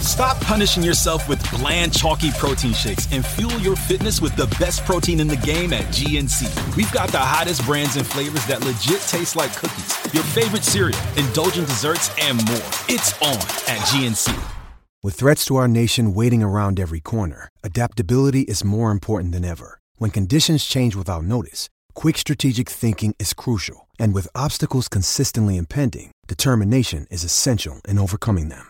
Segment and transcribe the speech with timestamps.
[0.00, 4.82] Stop punishing yourself with bland, chalky protein shakes and fuel your fitness with the best
[4.86, 6.74] protein in the game at GNC.
[6.74, 10.98] We've got the hottest brands and flavors that legit taste like cookies, your favorite cereal,
[11.18, 12.56] indulgent desserts, and more.
[12.88, 13.36] It's on
[13.68, 14.38] at GNC.
[15.02, 19.80] With threats to our nation waiting around every corner, adaptability is more important than ever.
[19.96, 23.86] When conditions change without notice, quick strategic thinking is crucial.
[23.98, 28.69] And with obstacles consistently impending, determination is essential in overcoming them.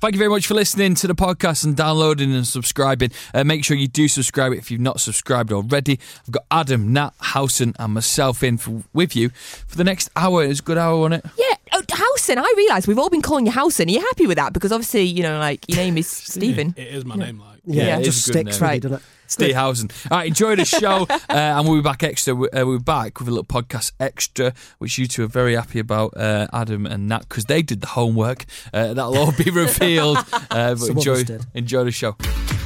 [0.00, 3.10] Thank you very much for listening to the podcast and downloading and subscribing.
[3.34, 6.00] Uh, make sure you do subscribe if you've not subscribed already.
[6.26, 10.42] I've got Adam, Nat, Howson, and myself in for, with you for the next hour.
[10.42, 11.30] It's a good hour, wasn't it?
[11.36, 12.38] Yeah, oh, Howson.
[12.38, 13.90] I realise we've all been calling you Howson.
[13.90, 14.54] Are you happy with that?
[14.54, 16.72] Because obviously, you know, like your name is Stephen.
[16.78, 17.49] It is my name, like.
[17.64, 18.80] Yeah, Yeah, it just is a good sticks, right.
[18.82, 19.02] doesn't it?
[19.26, 19.90] Steve Howson.
[20.10, 22.34] All right, enjoy the show, uh, and we'll be back extra.
[22.34, 25.78] Uh, we'll be back with a little podcast extra, which you two are very happy
[25.78, 28.44] about, uh, Adam and Nat, because they did the homework.
[28.74, 30.18] Uh, that'll all be revealed.
[30.32, 32.16] Uh, but Some enjoy, enjoy the show.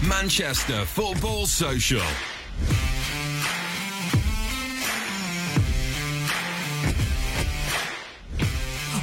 [0.08, 2.00] Manchester Football Social.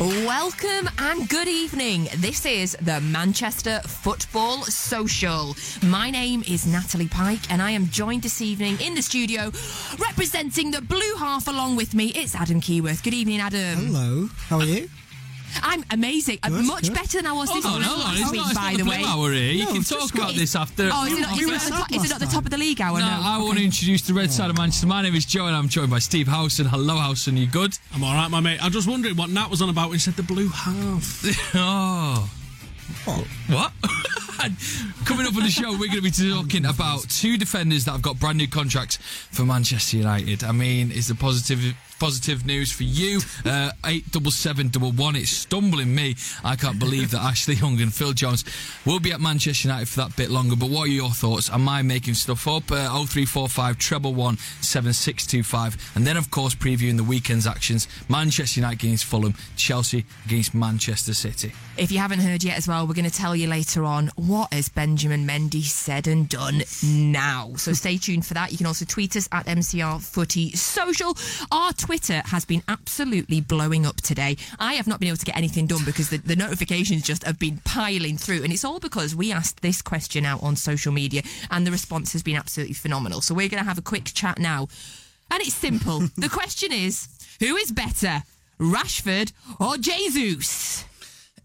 [0.02, 2.08] Welcome and good evening.
[2.18, 5.56] This is the Manchester Football Social.
[5.84, 9.52] My name is Natalie Pike, and I am joined this evening in the studio
[10.00, 12.08] representing the blue half along with me.
[12.16, 13.04] It's Adam Keyworth.
[13.04, 13.94] Good evening, Adam.
[13.94, 14.90] Hello, how are you?
[15.64, 16.40] I'm amazing.
[16.44, 16.94] I'm Good, much good.
[16.94, 18.18] better than I was this Hold on, time hold on.
[18.18, 19.04] It's week, not, it's by not the the way.
[19.06, 19.52] hour here.
[19.54, 20.90] You No, can talk about this after.
[20.92, 22.50] Oh, is it, not, is, it not, the top- is it not the top of
[22.52, 23.00] the league hour?
[23.00, 23.22] No, No.
[23.24, 24.62] I want to introduce the red side of oh.
[24.62, 24.88] Manchester.
[24.88, 26.66] My name is Joe, and I'm joined by Steve Howson.
[26.68, 27.38] Hello, Howson.
[27.38, 27.78] You good?
[27.94, 28.62] I'm all right, my mate.
[28.62, 31.24] I was just wondering what Nat was on about when he said the blue half.
[31.56, 32.30] oh.
[33.48, 33.72] What?
[35.06, 38.02] Coming up on the show, we're going to be talking about two defenders that have
[38.02, 38.98] got brand new contracts
[39.32, 40.44] for Manchester United.
[40.44, 41.60] I mean, is the positive
[42.02, 43.20] positive news for you?
[43.46, 45.16] Uh, eight double seven double one.
[45.16, 46.16] It's stumbling me.
[46.44, 48.44] I can't believe that Ashley Young and Phil Jones
[48.88, 50.56] will be at Manchester United for that bit longer.
[50.56, 51.52] But what are your thoughts?
[51.52, 52.72] Am I making stuff up?
[52.72, 55.78] Uh, 0345 treble one seven six two five.
[55.94, 61.14] And then, of course, previewing the weekend's actions: Manchester United against Fulham, Chelsea against Manchester
[61.14, 61.52] City.
[61.78, 64.52] If you haven't heard yet as well, we're going to tell you later on what
[64.52, 67.52] has Benjamin Mendy said and done now.
[67.58, 68.52] So stay tuned for that.
[68.52, 71.16] You can also tweet us at MCR Footy Social.
[71.52, 74.38] Our Twitter has been absolutely blowing up today.
[74.60, 77.38] I have not been able to get anything done because the, the notifications just have
[77.38, 78.44] been piling through.
[78.44, 82.14] And it's all because we asked this question out on social media and the response
[82.14, 83.20] has been absolutely phenomenal.
[83.22, 84.68] So we're going to have a quick chat now.
[85.30, 86.00] And it's simple.
[86.18, 87.08] the question is
[87.40, 88.24] who is better,
[88.60, 90.86] Rashford or Jesus?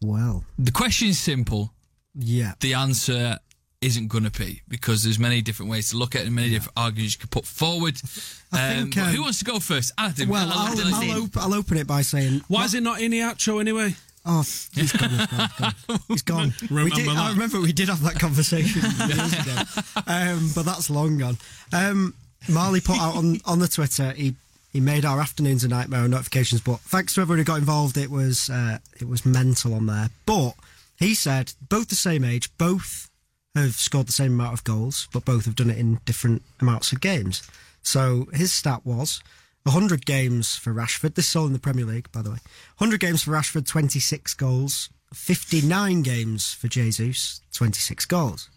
[0.00, 1.72] Well, The question is simple.
[2.14, 2.52] yeah.
[2.60, 3.38] The answer
[3.82, 6.50] isn't going to be because there's many different ways to look at it and many
[6.50, 7.96] different arguments you could put forward.
[8.52, 9.92] I Um, think, um, who wants to go first?
[9.98, 10.28] Adam.
[10.28, 13.00] Well, I'll- I'll, I'll- I'll, op- I'll open it by saying, Why is it not
[13.00, 13.94] in the outro anyway?
[14.28, 14.40] oh,
[14.74, 15.10] he's gone.
[15.10, 15.26] He's
[15.58, 15.74] gone.
[16.08, 16.54] He's gone.
[16.62, 19.62] we Remember did, I remember we did have that conversation years ago,
[20.08, 21.36] um, but that's long gone.
[21.72, 22.12] Um,
[22.48, 24.10] Marley put out on, on the Twitter.
[24.12, 24.34] He
[24.72, 27.96] he made our afternoons a nightmare on notifications, but thanks to everyone who got involved,
[27.96, 30.08] it was uh, it was mental on there.
[30.26, 30.54] But
[30.98, 33.08] he said both the same age, both
[33.56, 36.92] have scored the same amount of goals, but both have done it in different amounts
[36.92, 37.42] of games.
[37.82, 39.22] So his stat was
[39.64, 41.14] 100 games for Rashford.
[41.14, 42.38] This is all in the Premier League, by the way.
[42.78, 44.88] 100 games for Rashford, 26 goals.
[45.14, 48.50] 59 games for Jesus, 26 goals.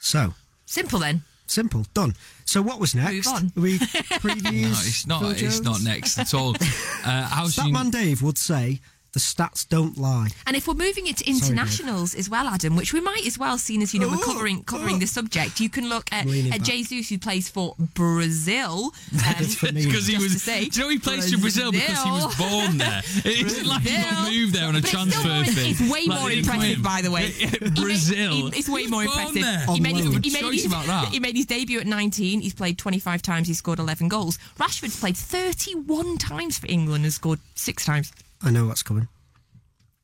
[0.00, 0.34] So,
[0.66, 1.22] Simple then.
[1.46, 2.14] simple, done.
[2.44, 3.26] So what was next?
[3.26, 3.52] Move on.
[3.54, 3.78] We
[4.18, 5.06] previews.
[5.06, 5.42] No, it's not.
[5.42, 6.56] It's not next at all.
[7.04, 7.64] Uh, how's you?
[7.64, 8.80] Statman Dave would say
[9.12, 10.28] the stats don't lie.
[10.46, 11.36] And if we're moving it to Dave.
[11.42, 14.24] internationals as well, Adam, which we might as well, seeing as you know we're Oh,
[14.24, 14.98] covering covering oh.
[15.00, 16.62] the subject, you can look at, at.
[16.62, 18.92] Jesus who plays for Brazil.
[19.12, 19.84] Um, That's for me.
[19.84, 20.32] Because he was.
[20.32, 23.02] to say, do you know he plays for Brazil because he was born there?
[23.24, 25.70] It isn't like he got moved there on a But transfer still more- fee.
[25.70, 26.82] It's way Like, more impressive, win.
[26.82, 27.26] by the way.
[27.30, 28.32] He made- Brazil.
[28.50, 29.42] he- it's way more impressive.
[29.42, 29.66] there.
[29.74, 30.22] He made, his, loan.
[30.22, 32.40] he, made his, he made his debut at 19.
[32.40, 33.48] He's played 25 times.
[33.48, 34.38] He's scored 11 goals.
[34.58, 38.12] Rashford's played 31 times for England and scored six times.
[38.42, 39.08] I know what's coming.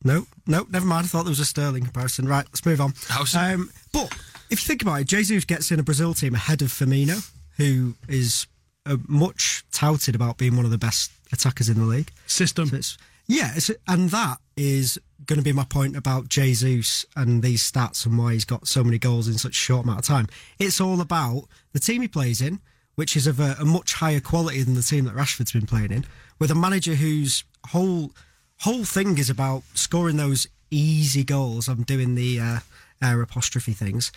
[0.04, 1.04] No, no, never mind.
[1.04, 2.28] I thought there was a Sterling comparison.
[2.28, 2.92] Right, let's move on.
[3.36, 4.12] Um, but
[4.50, 7.94] if you think about it, Jesus gets in a Brazil team ahead of Firmino, who
[8.08, 8.46] is
[8.84, 12.12] uh, much touted about being one of the best attackers in the league.
[12.26, 12.68] System.
[12.68, 17.42] So it's, yeah, it's, and that is going to be my point about Jesus and
[17.42, 20.04] these stats and why he's got so many goals in such a short amount of
[20.04, 20.28] time.
[20.58, 22.60] It's all about the team he plays in,
[22.94, 25.90] which is of a, a much higher quality than the team that Rashford's been playing
[25.90, 26.04] in,
[26.38, 28.12] with a manager whose whole
[28.60, 31.68] whole thing is about scoring those easy goals.
[31.68, 32.58] I'm doing the uh,
[33.02, 34.12] air apostrophe things.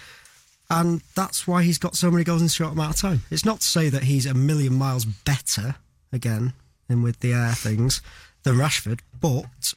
[0.69, 3.21] And that's why he's got so many goals in a short amount of time.
[3.31, 5.75] It's not to say that he's a million miles better,
[6.13, 6.53] again,
[6.88, 8.01] than with the air things,
[8.44, 9.74] than Rashford, but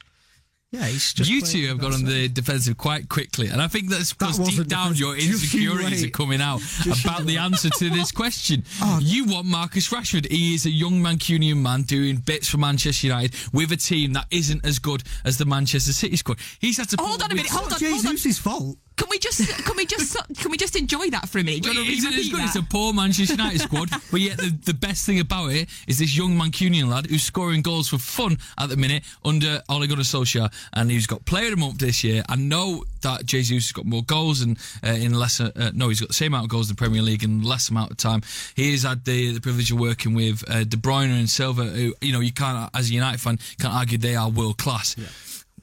[0.73, 1.29] yeah, he's just.
[1.29, 4.11] you playing two have that gone on the defensive quite quickly, and I think that's
[4.11, 5.53] because deep wasn't down your defensive.
[5.53, 6.61] You insecurities are coming out
[7.05, 8.63] about the answer to this question.
[8.81, 8.99] Oh.
[9.01, 10.29] You want Marcus Rashford.
[10.31, 14.25] He is a young Mancunian man doing bits for Manchester United with a team that
[14.31, 16.39] isn't as good as the Manchester City squad.
[16.59, 16.97] He's had to.
[16.99, 18.11] Hold on a with- minute, hold on, It's hold on.
[18.17, 18.77] Jesus' fault.
[18.95, 21.63] Can we just can we just can we just enjoy that for a minute?
[21.63, 22.43] Do you But want to it isn't as repeat good.
[22.45, 23.89] It's a poor Manchester United squad.
[24.11, 27.63] But yet the, the best thing about it is this young Mancunian lad who's scoring
[27.63, 31.51] goals for fun at the minute under Ole Gunnar Solskjaer, and he's got Player of
[31.51, 32.23] the Month this year.
[32.29, 35.99] I know that Jesus has got more goals and uh, in less Uh, no, he's
[35.99, 38.21] got the same amount of goals in the Premier League in less amount of time.
[38.55, 41.95] He has had the, the privilege of working with uh, De Bruyne and Silva, who
[42.01, 44.95] you know you can't, as a United fan, can't argue they are world class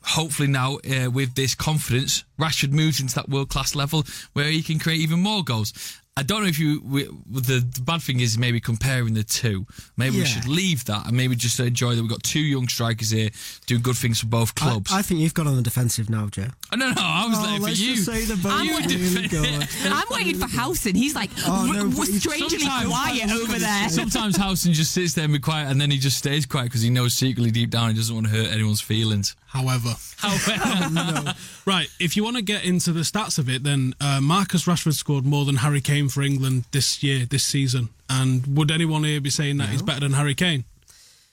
[0.02, 4.62] hopefully now uh, with this confidence, Rashford moves into that world class level where he
[4.62, 5.72] can create even more goals.
[6.20, 6.82] I don't know if you.
[6.84, 9.66] We, the, the bad thing is maybe comparing the two.
[9.96, 13.10] Maybe we should leave that and maybe just enjoy that we've got two young strikers
[13.10, 13.30] here
[13.66, 14.92] doing good things for both clubs.
[14.92, 16.48] I think you've got on the defensive now, Joe.
[16.72, 17.94] Oh, no, no, I was Oh, letting for let's you.
[17.94, 18.86] just say they're both You really
[19.26, 19.44] defend good.
[19.46, 19.68] it.
[19.92, 20.94] I'm waiting for Howson.
[20.94, 23.88] He's like Oh, w- no, w- but he's- strangely quiet over there.
[23.88, 26.82] Sometimes Howson just sits there and be quiet, and then he just stays quiet because
[26.82, 29.34] he knows secretly deep down he doesn't want to hurt anyone's feelings.
[29.46, 31.34] However, However,
[31.66, 34.92] right, if you want to get into the stats of it, then uh, Marcus Rashford
[34.94, 37.88] scored more than Harry Kane for England this year, this season.
[38.08, 40.64] And would anyone here be saying that he's better than Harry Kane?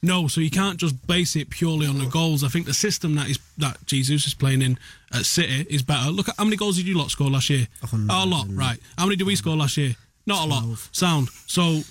[0.04, 2.44] No, so you can't just base it purely on the goals.
[2.44, 4.78] I think the system that is that Jesus is playing in
[5.12, 6.12] at City is better.
[6.12, 7.68] Look at how many goals did you lot score last year?
[7.84, 8.80] Oh, a lot, right?
[8.98, 9.96] How many did we score last year?
[10.28, 10.78] Not a lot.
[10.92, 11.30] Sound.
[11.48, 11.82] So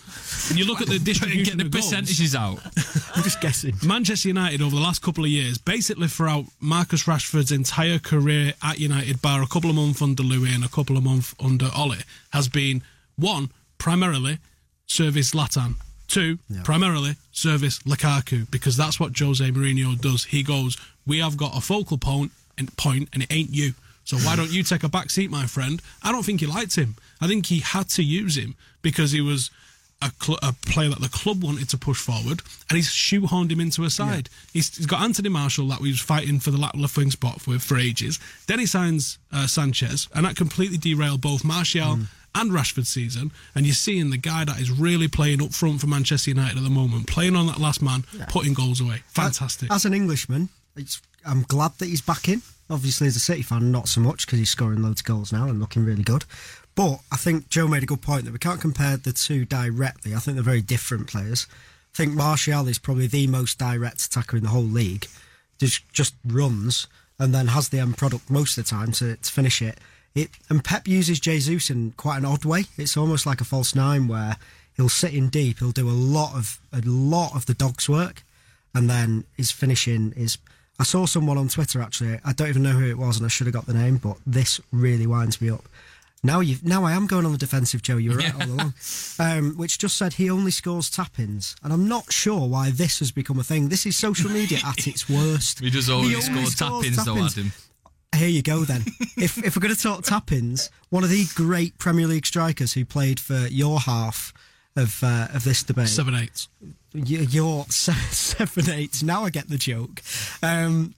[0.55, 1.87] you look at the distribution get the of goals.
[1.87, 2.61] percentages out.
[3.17, 3.75] I'm just guessing.
[3.85, 8.79] Manchester United over the last couple of years, basically throughout Marcus Rashford's entire career at
[8.79, 11.97] United, bar a couple of months under Louis and a couple of months under Ole,
[12.35, 12.83] has been
[13.17, 14.39] one primarily
[14.87, 20.25] service Zlatan, two primarily service Lukaku, because that's what Jose Mourinho does.
[20.25, 23.73] He goes, "We have got a focal point, and point, and it ain't you."
[24.05, 25.83] So why don't you take a back seat, my friend?
[26.03, 26.95] I don't think he liked him.
[27.21, 29.51] I think he had to use him because he was
[30.03, 33.61] a, cl- a player that the club wanted to push forward, and he's shoehorned him
[33.61, 34.29] into a side.
[34.53, 37.41] He's, he's got Anthony Martial that we was fighting for the left left wing spot
[37.41, 38.19] for, for ages.
[38.47, 41.99] Then he signs uh, Sanchez, and that completely derailed both Martial
[42.35, 43.33] and Rashford's season.
[43.55, 46.63] And you're seeing the guy that is really playing up front for Manchester United at
[46.65, 49.03] the moment, playing on that last man, putting goals away.
[49.09, 49.73] Fantastic.
[49.73, 52.43] As an Englishman, it's, I'm glad that he's back in.
[52.69, 55.49] Obviously, as a City fan, not so much because he's scoring loads of goals now
[55.49, 56.25] and looking really good.
[56.77, 60.15] But I think Joe made a good point that we can't compare the two directly.
[60.15, 61.47] I think they're very different players.
[61.95, 65.09] I think Martial is probably the most direct attacker in the whole league.
[65.59, 66.87] Just just runs
[67.19, 69.79] and then has the end product most of the time to, to finish it.
[70.15, 72.67] It and Pep uses Jesus in quite an odd way.
[72.77, 74.37] It's almost like a false nine where
[74.77, 75.61] he'll sit in deep.
[75.61, 78.23] He'll do a lot of a lot of the dog's work,
[78.75, 80.37] and then his finishing is.
[80.79, 82.21] I saw someone on Twitter actually.
[82.23, 84.19] I don't even know who it was, and I should have got the name, but
[84.27, 85.65] this really winds me up.
[86.25, 87.99] Now you, now I am going on the defensive, Joe.
[87.99, 88.75] You were right all along.
[89.19, 93.13] Um, which just said he only scores tap-ins, and I'm not sure why this has
[93.13, 93.69] become a thing.
[93.69, 95.61] This is social media at its worst.
[95.61, 97.25] He does only He score scores tap-ins, though.
[97.25, 97.53] Adam.
[98.17, 98.83] Here you go then.
[99.17, 102.85] if if we're going to talk tap-ins, one of the great Premier League strikers who
[102.85, 104.33] played for your half
[104.75, 106.49] of uh, of this debate, Seven eights.
[106.93, 109.03] your se- seven eight.
[109.03, 110.03] Now I get the joke.
[110.43, 110.95] Um,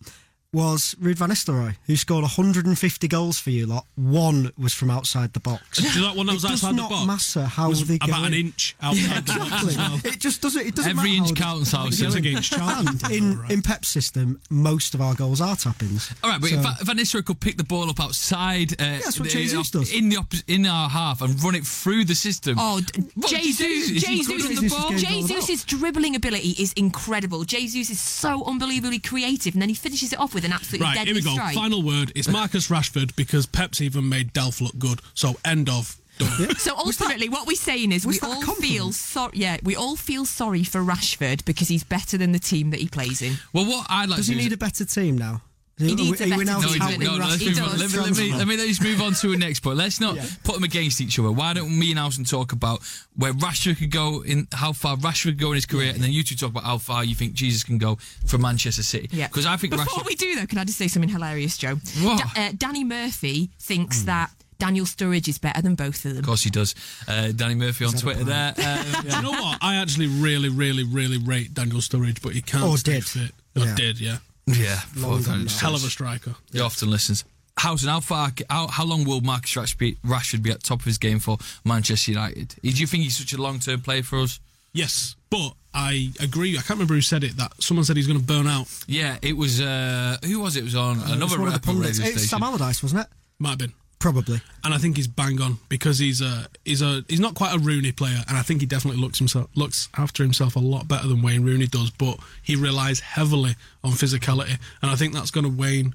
[0.59, 3.87] was Ruud van Nistelrooy, who scored 150 goals for you lot.
[3.95, 5.79] One was from outside the box.
[5.79, 7.07] Do you like one that was it outside does the not box?
[7.07, 8.47] matter how was they go about an in.
[8.47, 9.77] inch outside the box Exactly.
[9.77, 10.01] well.
[10.05, 10.67] It just doesn't.
[10.67, 12.17] It doesn't Every matter inch counts, they- Howson.
[12.17, 12.99] Against Charlton.
[13.05, 16.11] And in in Pep's system, most of our goals are tap-ins.
[16.25, 19.21] All right, but So- if Van Nistelrooy could pick the ball up outside, uh, that's
[19.21, 19.93] what the- Jesus does.
[19.93, 22.57] in the oppo- in our half and run it through the system.
[22.59, 22.81] Oh,
[23.15, 23.91] What, Jesus!
[24.01, 24.27] Jesus!
[24.61, 24.91] the ball?
[24.91, 25.47] game's all about.
[25.47, 27.45] Jesus' dribbling ability is incredible.
[27.45, 30.95] Jesus is so unbelievably creative, and then he finishes it off with an absolutely Right,
[30.97, 31.33] deadly here we go.
[31.35, 31.55] strike.
[31.55, 32.13] Final word.
[32.15, 35.01] It's Marcus Rashford because Pep's even made Delph look good.
[35.15, 35.97] So end of.
[36.19, 36.57] Done.
[36.57, 39.31] So ultimately, what we're saying is we all feel sorry.
[39.35, 42.89] Yeah, we all feel sorry for Rashford because he's better than the team that he
[42.89, 43.35] plays in.
[43.53, 45.43] Well, what I'd like Does to he do is- need a better team now?
[45.79, 47.01] He needs Are a better No, he doesn't.
[47.01, 47.79] No, no, let's move on.
[47.79, 49.77] Let me, let, me, let me let's move on to a next point.
[49.77, 50.27] Let's not Yeah.
[50.45, 51.31] put them against each other.
[51.31, 52.81] Why don't me and Alison talk about
[53.15, 56.11] where Rashford could go in, how far Rashford could go in his career, and then
[56.11, 59.09] you two talk about how far you think Jesus can go for Manchester City.
[59.13, 59.29] Yeah.
[59.29, 60.07] Because I think Before Rashford.
[60.07, 61.77] we do, though, can I just say something hilarious, Joe?
[62.03, 62.23] What?
[62.35, 66.19] Da- uh, Danny Murphy thinks that Daniel Sturridge is better than both of them.
[66.19, 66.75] Of course he does.
[67.07, 68.49] Uh, Danny Murphy on Twitter there.
[68.59, 69.59] Um, Do you know what?
[69.63, 73.05] I actually really, really, really rate Daniel Sturridge, but he can't Or stay did.
[73.05, 73.31] fit.
[73.57, 73.75] Or Yeah.
[73.77, 74.19] did, yeah.
[74.57, 76.35] Yeah, Long fuck, gone it's- Hell of a striker.
[76.53, 77.25] He often listens.
[77.59, 78.31] Howson, how far?
[78.49, 81.39] How, how long will Marcus Rashford be, Rashford be at top of his game for
[81.65, 82.55] Manchester United?
[82.63, 84.39] Do you think he's such a long term player for us?
[84.73, 86.53] Yes, but I agree.
[86.53, 87.37] I can't remember who said it.
[87.37, 88.69] That someone said he's going to burn out.
[88.87, 89.61] Yeah, it was.
[89.61, 90.61] Uh, who was it?
[90.61, 91.99] It was on It was another one of the Apple pundits.
[91.99, 92.29] It's station.
[92.29, 93.09] Sam Allardyce, wasn't it?
[93.41, 93.73] Might have been.
[93.99, 94.41] Probably.
[94.63, 97.59] and I think he's bang on because he's a he's a he's not quite a
[97.59, 101.09] Rooney player, and I think he definitely looks himself looks after himself a lot better
[101.09, 101.91] than Wayne Rooney does.
[101.91, 105.95] But he relies heavily on physicality, and I think that's going to wane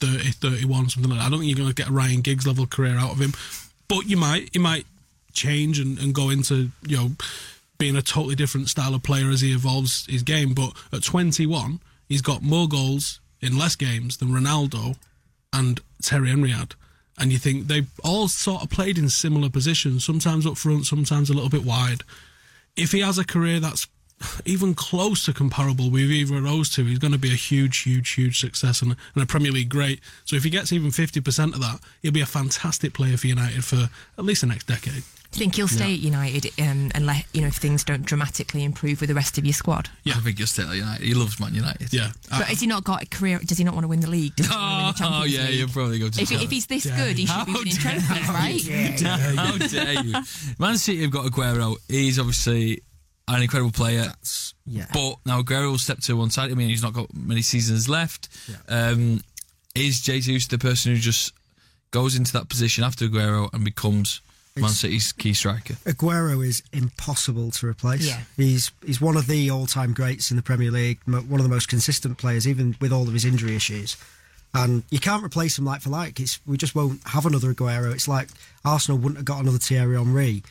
[0.00, 1.26] 30, 31, something like that.
[1.26, 3.32] I don't think you're going to get a Ryan Giggs level career out of him,
[3.88, 4.86] but you might he might
[5.32, 7.10] change and, and go into you know
[7.78, 10.54] being a totally different style of player as he evolves his game.
[10.54, 14.96] But at 21, he's got more goals in less games than Ronaldo
[15.52, 16.74] and Thierry Henry had.
[17.20, 21.28] And you think they all sort of played in similar positions, sometimes up front, sometimes
[21.28, 22.02] a little bit wide.
[22.76, 23.86] If he has a career that's
[24.44, 27.82] even close to comparable with either of those two, he's going to be a huge,
[27.82, 30.00] huge, huge success and, and a Premier League great.
[30.24, 33.64] So if he gets even 50% of that, he'll be a fantastic player for United
[33.64, 35.02] for at least the next decade.
[35.32, 38.64] Do you think he'll stay at United um, unless you know if things don't dramatically
[38.64, 39.88] improve with the rest of your squad?
[40.02, 41.06] Yeah, I think he'll stay at United.
[41.06, 41.92] He loves Man United.
[41.92, 42.10] Yeah.
[42.28, 43.38] But has he not got a career?
[43.44, 44.34] Does he not want to win the league?
[44.34, 45.54] Does he want to win the Oh, yeah, League?
[45.54, 48.00] he'll probably go to If, if he's this good, he should be How winning dare
[48.00, 49.36] trophies, right?
[49.38, 50.14] How dare you?
[50.58, 51.76] Man City have got Aguero.
[51.88, 52.82] He's obviously
[53.28, 54.12] an incredible player.
[54.66, 54.86] yeah.
[54.92, 56.50] But now Aguero will step to one side.
[56.50, 58.28] I mean, he's not got many seasons left.
[58.68, 59.20] Um,
[59.76, 61.32] is Jesus the person who just
[61.92, 64.20] goes into that position after Aguero and becomes
[64.56, 65.74] Man It's- City's key striker?
[65.84, 68.06] Aguero is impossible to replace.
[68.08, 68.20] Yeah.
[68.36, 71.68] He's he's one of the all-time greats in the Premier League, one of the most
[71.68, 73.96] consistent players, even with all of his injury issues.
[74.52, 76.18] And you can't replace him like for like.
[76.18, 77.92] It's we just won't have another Aguero.
[77.94, 78.28] It's like
[78.64, 80.42] Arsenal wouldn't have got another Thierry Henry.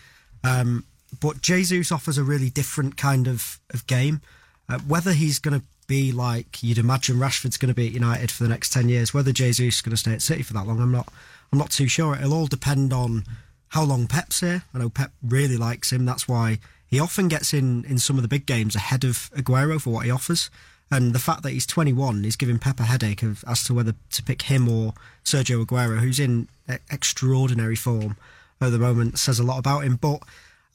[0.46, 0.86] Um,
[1.20, 4.22] but Jesus offers a really different kind of of game.
[4.70, 8.32] Uh, whether he's going to be like you'd imagine Rashford's going to be at United
[8.32, 10.66] for the next ten years, whether Jesus is going to stay at City for that
[10.66, 11.12] long, I'm not.
[11.52, 12.16] I'm not too sure.
[12.16, 13.26] It'll all depend on
[13.70, 14.64] how long Pep's here.
[14.74, 16.06] I know Pep really likes him.
[16.06, 19.80] That's why he often gets in in some of the big games ahead of Aguero
[19.82, 20.50] for what he offers.
[20.92, 23.94] And the fact that he's 21 is giving Pep a headache of, as to whether
[24.12, 26.48] to pick him or Sergio Aguero, who's in
[26.90, 28.18] extraordinary form
[28.60, 29.98] at the moment, says a lot about him.
[29.98, 30.24] But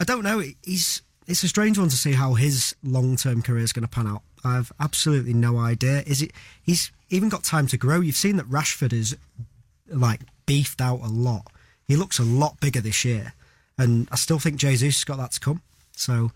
[0.00, 0.42] I don't know.
[0.62, 3.88] He's it's a strange one to see how his long term career is going to
[3.88, 4.22] pan out.
[4.44, 6.02] I've absolutely no idea.
[6.06, 6.32] Is it?
[6.62, 8.00] He's even got time to grow.
[8.00, 9.16] You've seen that Rashford is
[9.88, 11.46] like beefed out a lot.
[11.86, 13.34] He looks a lot bigger this year,
[13.78, 15.62] and I still think Jesus has got that to come.
[15.92, 16.32] So,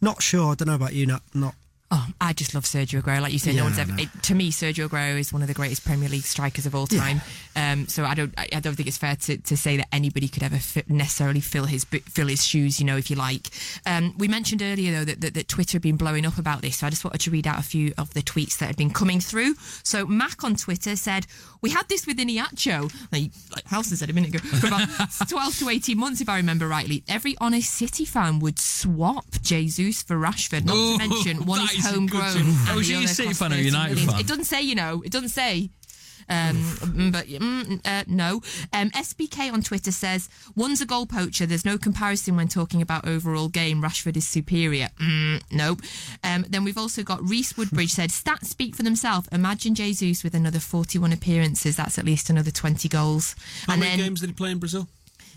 [0.00, 0.52] not sure.
[0.52, 1.06] I don't know about you.
[1.06, 1.54] Not not
[1.96, 3.20] Oh, I just love Sergio Aguero.
[3.20, 3.92] Like you said, Yeah, no one's ever.
[3.92, 4.02] know.
[4.02, 6.88] It, to me, Sergio Aguero is one of the greatest Premier League strikers of all
[6.88, 7.20] time.
[7.54, 10.26] Um, so I don't, I, I don't think it's fair to, to say that anybody
[10.26, 12.80] could ever fi- necessarily fill his fill his shoes.
[12.80, 13.46] You know, if you like.
[13.86, 16.78] Um, we mentioned earlier though that, that, that Twitter had been blowing up about this.
[16.78, 18.90] So I just wanted to read out a few of the tweets that had been
[18.90, 19.54] coming through.
[19.84, 21.28] So Mac on Twitter said,
[21.60, 24.88] "We had this with Iheanacho, like, like said a minute ago, for about
[25.28, 27.04] twelve to eighteen months, if I remember rightly.
[27.08, 30.64] Every honest City fan would swap Jesus for Rashford.
[30.64, 33.34] Not Oh, to mention one that is is homegrown." Oh, is the he a City
[33.34, 34.10] fan or United million.
[34.10, 34.20] fan?
[34.20, 35.70] It doesn't say, you know, it doesn't say.
[36.28, 38.40] Um, but mm, uh, no.
[38.72, 41.46] Um, SBK on Twitter says one's a goal poacher.
[41.46, 43.82] There's no comparison when talking about overall game.
[43.82, 44.88] Rashford is superior.
[45.00, 45.80] Mm, nope.
[46.22, 49.28] Um, then we've also got Reese Woodbridge said stats speak for themselves.
[49.32, 51.76] Imagine Jesus with another 41 appearances.
[51.76, 53.34] That's at least another 20 goals.
[53.66, 54.88] How and many then games did he play in Brazil?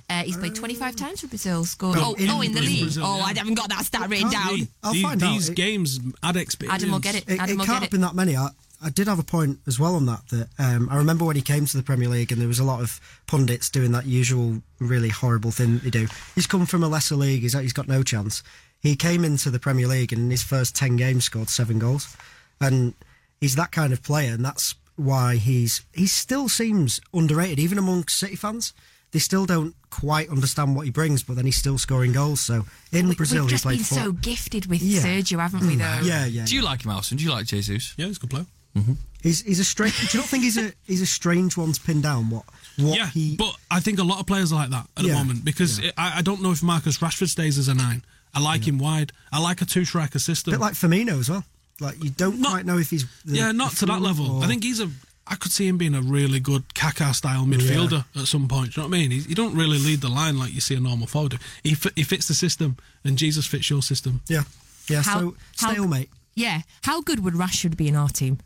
[0.09, 1.65] Uh, he's played 25 times for Brazil.
[1.65, 1.97] Scored.
[1.99, 2.81] Oh, Oh, in oh, in the league.
[2.83, 3.23] Brazil, oh, yeah.
[3.23, 4.67] I haven't got that stat written down.
[4.83, 5.33] I'll these find out.
[5.33, 6.81] these It- games add experience.
[6.81, 7.25] Adam will get it.
[7.27, 7.91] It, Adam it will can't get have it.
[7.91, 8.35] been that many.
[8.37, 8.49] I,
[8.81, 10.21] I did have a point as well on that.
[10.29, 12.63] That um, I remember when he came to the Premier League, and there was a
[12.63, 16.07] lot of pundits doing that usual really horrible thing they do.
[16.35, 17.41] He's come from a lesser league.
[17.41, 18.43] He's, he's got no chance.
[18.79, 22.15] He came into the Premier League, and in his first ten games, scored seven goals,
[22.61, 22.93] and
[23.41, 28.07] he's that kind of player, and that's why he's he still seems underrated, even among
[28.07, 28.73] City fans.
[29.11, 32.41] They still don't quite understand what he brings, but then he's still scoring goals.
[32.41, 33.97] So in We- Brazil, We've he just played been four.
[33.99, 35.01] so gifted with Yeah.
[35.01, 35.75] Sergio, haven't we?
[35.75, 35.79] Mm.
[36.01, 36.05] Though.
[36.07, 36.45] yeah, yeah.
[36.45, 37.17] Do you like him, Alison?
[37.17, 37.93] Do you like Jesus?
[37.97, 38.45] Yeah, he's a good player.
[38.75, 38.93] Mm-hmm.
[39.23, 39.95] He's he's a strange.
[40.11, 42.29] do you not think he's a he's a strange one to pin down?
[42.29, 42.43] What
[42.77, 43.35] what yeah, he?
[43.35, 45.79] but I think a lot of players are like that at Yeah, the moment because
[45.79, 48.03] it, I, I don't know if Marcus Rashford stays as a nine.
[48.35, 49.13] I like him wide.
[49.31, 50.53] I like a two striker system.
[50.53, 51.43] a bit like Firmino as well.
[51.79, 54.29] Like you don't Not- quite know if he's the, yeah, not to that level.
[54.31, 54.91] or- I think he's a
[55.29, 58.73] I could see him being a really good Kaká style midfielder at some point.
[58.73, 59.11] Do you know what I mean?
[59.11, 61.31] He, he don't really lead the line like you see a normal forward.
[61.31, 61.37] do.
[61.63, 64.21] He fi- he fits the system, and Jesus fits your system.
[64.27, 64.43] Yeah.
[64.89, 65.01] Yeah.
[65.03, 66.09] How- so how- stalemate.
[66.35, 66.61] Yeah.
[66.83, 68.39] How good would Rashford be in our team?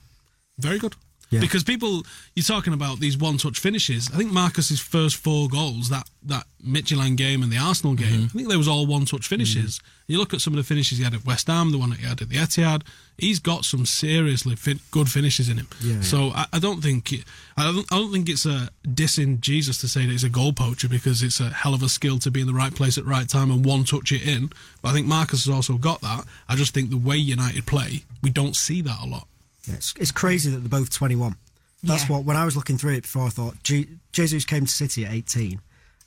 [0.57, 0.95] Very good.
[1.31, 1.39] Yeah.
[1.39, 2.03] Because people,
[2.35, 4.09] you're talking about these one-touch finishes.
[4.13, 8.25] I think Marcus's first four goals, that that Midtjylland game and the Arsenal game, mm-hmm.
[8.25, 9.79] I think they was all one-touch finishes.
[9.79, 10.11] Mm-hmm.
[10.11, 11.99] You look at some of the finishes he had at West Ham, the one that
[11.99, 12.83] he had at the Etihad.
[13.17, 15.67] He's got some seriously fin- good finishes in him.
[15.81, 16.01] Yeah.
[16.01, 17.23] So I, I don't think it,
[17.55, 20.51] I don't I don't think it's a dissing Jesus to say that he's a goal
[20.51, 23.05] poacher because it's a hell of a skill to be in the right place at
[23.05, 24.51] the right time and one touch it in.
[24.81, 26.25] But I think Marcus has also got that.
[26.49, 29.27] I just think the way United play, we don't see that a lot.
[29.67, 31.35] Yeah, it's, it's crazy that they're both 21.
[31.83, 32.15] That's Yeah.
[32.17, 35.05] what, when I was looking through it before, I thought, G- Jesus came to City
[35.05, 35.59] at 18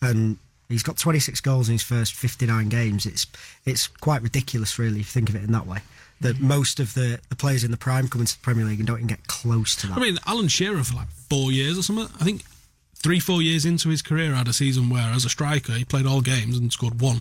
[0.03, 3.07] and he's got 26 goals in his first 59 games.
[3.07, 3.27] It's
[3.65, 5.79] it's quite ridiculous, really, if you think of it in that way.
[6.21, 8.87] That most of the, the players in the prime come into the Premier League and
[8.87, 9.97] don't even get close to that.
[9.99, 12.09] I mean, Alan Shearer for like four years or something.
[12.21, 12.43] I think
[12.95, 16.07] three, four years into his career, had a season where, as a striker, he played
[16.07, 17.21] all games and scored one.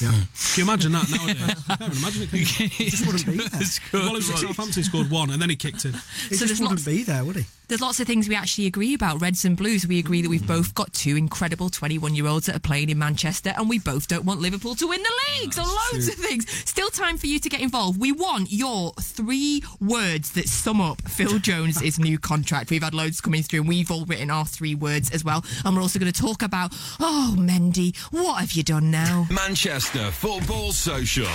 [0.00, 0.10] Yeah.
[0.10, 0.22] Hmm.
[0.54, 1.64] Can you imagine that nowadays?
[1.68, 2.30] I can't imagine it.
[2.30, 2.68] Can you?
[2.68, 3.60] He just wouldn't be there.
[3.92, 5.94] Well, he was Southampton, he scored one, and then he kicked it.
[6.28, 7.44] He So just there's wouldn't lots- be there, would he?
[7.68, 9.20] There's lots of things we actually agree about.
[9.20, 10.46] Reds and Blues, we agree that we've hmm.
[10.46, 14.06] both got two incredible 21 year olds that are playing in Manchester, and we both
[14.06, 15.52] don't want Liverpool to win the league.
[15.52, 16.48] So, loads of things.
[16.68, 18.00] Still time for you to get involved.
[18.00, 22.70] We want your three words that sum up Phil Jones' new contract.
[22.70, 25.44] We've had loads coming through, and we've all written our three words as well.
[25.64, 29.26] And we're also going to talk about, oh, Mendy, what have you done now?
[29.30, 31.26] Manchester Football Social.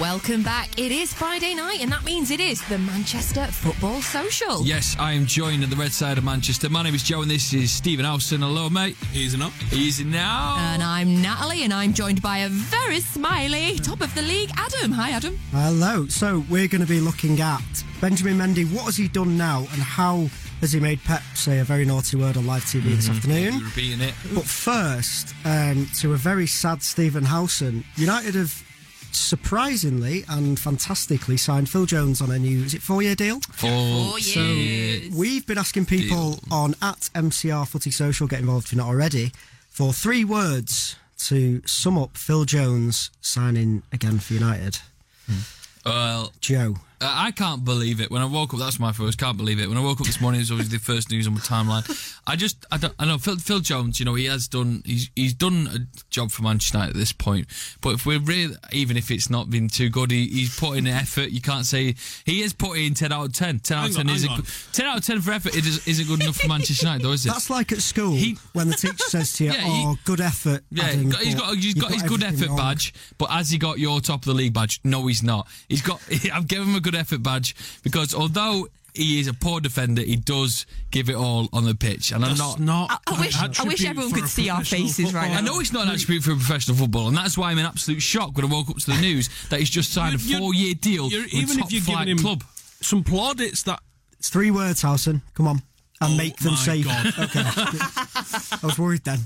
[0.00, 0.78] Welcome back.
[0.78, 4.62] It is Friday night, and that means it is the Manchester Football Social.
[4.62, 6.70] Yes, I am joined at the red side of Manchester.
[6.70, 8.40] My name is Joe, and this is Stephen Howson.
[8.40, 8.96] Hello, mate.
[9.14, 9.52] Easing up.
[9.72, 10.56] Easy now.
[10.58, 14.90] And I'm Natalie, and I'm joined by a very smiley top of the league, Adam.
[14.92, 15.38] Hi, Adam.
[15.52, 16.06] Hello.
[16.06, 18.64] So we're going to be looking at Benjamin Mendy.
[18.72, 20.28] What has he done now, and how
[20.60, 23.58] has he made Pep say a very naughty word on live TV this afternoon?
[23.60, 23.70] You're
[24.00, 24.14] it.
[24.34, 28.62] But first, um, to a very sad Stephen Howson, United have
[29.12, 33.40] surprisingly and fantastically signed Phil Jones on a new, is it four year deal?
[33.52, 35.12] Four, So- years.
[35.14, 39.32] We've been asking people on at MCR Footy Social, get involved if you're not already,
[39.70, 44.78] for three words to sum up Phil Jones signing again for United.
[45.84, 46.76] Well, Joe.
[47.02, 48.10] Uh, I can't believe it.
[48.10, 49.18] When I woke up, that's my first.
[49.18, 49.68] Can't believe it.
[49.68, 51.84] When I woke up this morning, it was always the first news on my timeline.
[52.26, 53.98] I just, I don't, I know Phil, Phil Jones.
[53.98, 55.78] You know, he has done, he's he's done a
[56.10, 57.46] job for Manchester United at this point.
[57.80, 60.86] But if we're really, even if it's not been too good, he, he's put in
[60.86, 61.30] effort.
[61.30, 61.94] You can't say
[62.26, 63.60] he is putting in ten out of ten.
[63.60, 64.46] Ten out of Hang ten on, isn't hang on.
[64.72, 65.56] ten out of ten for effort.
[65.56, 67.30] It is, isn't good enough for Manchester United, though, is it?
[67.30, 70.20] That's like at school He- when the teacher says to you, Yeah, he- "Oh, good
[70.20, 73.30] effort." Yeah, Adam, he's but got he's you've got his good effort wrong." badge, but
[73.30, 74.80] has he got your top of the league badge?
[74.84, 75.48] No, he's not.
[75.68, 76.00] He's got.
[76.32, 80.16] I've given him a good effort badge because although he is a poor defender, he
[80.16, 82.58] does give it all on the pitch, and I'm not.
[82.58, 82.90] not.
[83.06, 85.38] I- I wish- I wish everyone could see our professional faces right footballer.
[85.38, 87.66] I know it's not an attribute for a professional football, and that's why I'm in
[87.66, 90.28] absolute shock when I woke up to the news that he's just signed a You're-
[90.30, 92.44] you're- four-year deal with even a top if you're flight giving him club.
[92.82, 93.80] some plaudits, that
[94.18, 95.22] It's three words, Howson.
[95.34, 95.62] Come on.
[96.02, 96.80] And Oh make them my say
[97.18, 97.42] Okay.
[97.44, 99.20] I was worried then.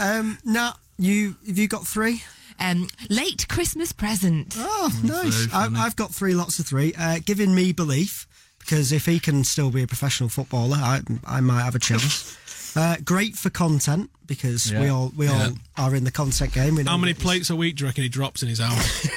[0.00, 2.22] Um, now, you have you got three?
[2.60, 4.54] Um, late Christmas present.
[4.58, 5.48] Oh, nice.
[5.52, 6.92] I, I've got three lots of three.
[6.98, 8.26] Uh, giving me belief
[8.58, 12.36] because if he can still be a professional footballer, I, I might have a chance.
[12.76, 15.48] Uh, great for content because we all we Yeah.
[15.76, 16.76] all are in the content game.
[16.76, 19.08] We know how many plates a week do you reckon he drops in his house?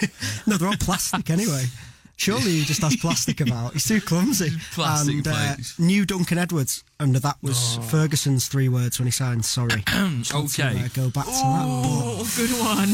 [0.48, 1.66] No, they're all plastic anyway.
[2.18, 3.74] Surely he just has plastic about.
[3.74, 4.50] He's too clumsy.
[4.74, 5.78] Plastic and uh, plates.
[5.78, 9.46] new Duncan Edwards, and that was Ferguson's three words when he signed.
[9.46, 9.84] Sorry.
[9.88, 10.86] Just to, Okay.
[10.86, 11.66] uh, go back to that.
[11.68, 12.90] Oh, good one.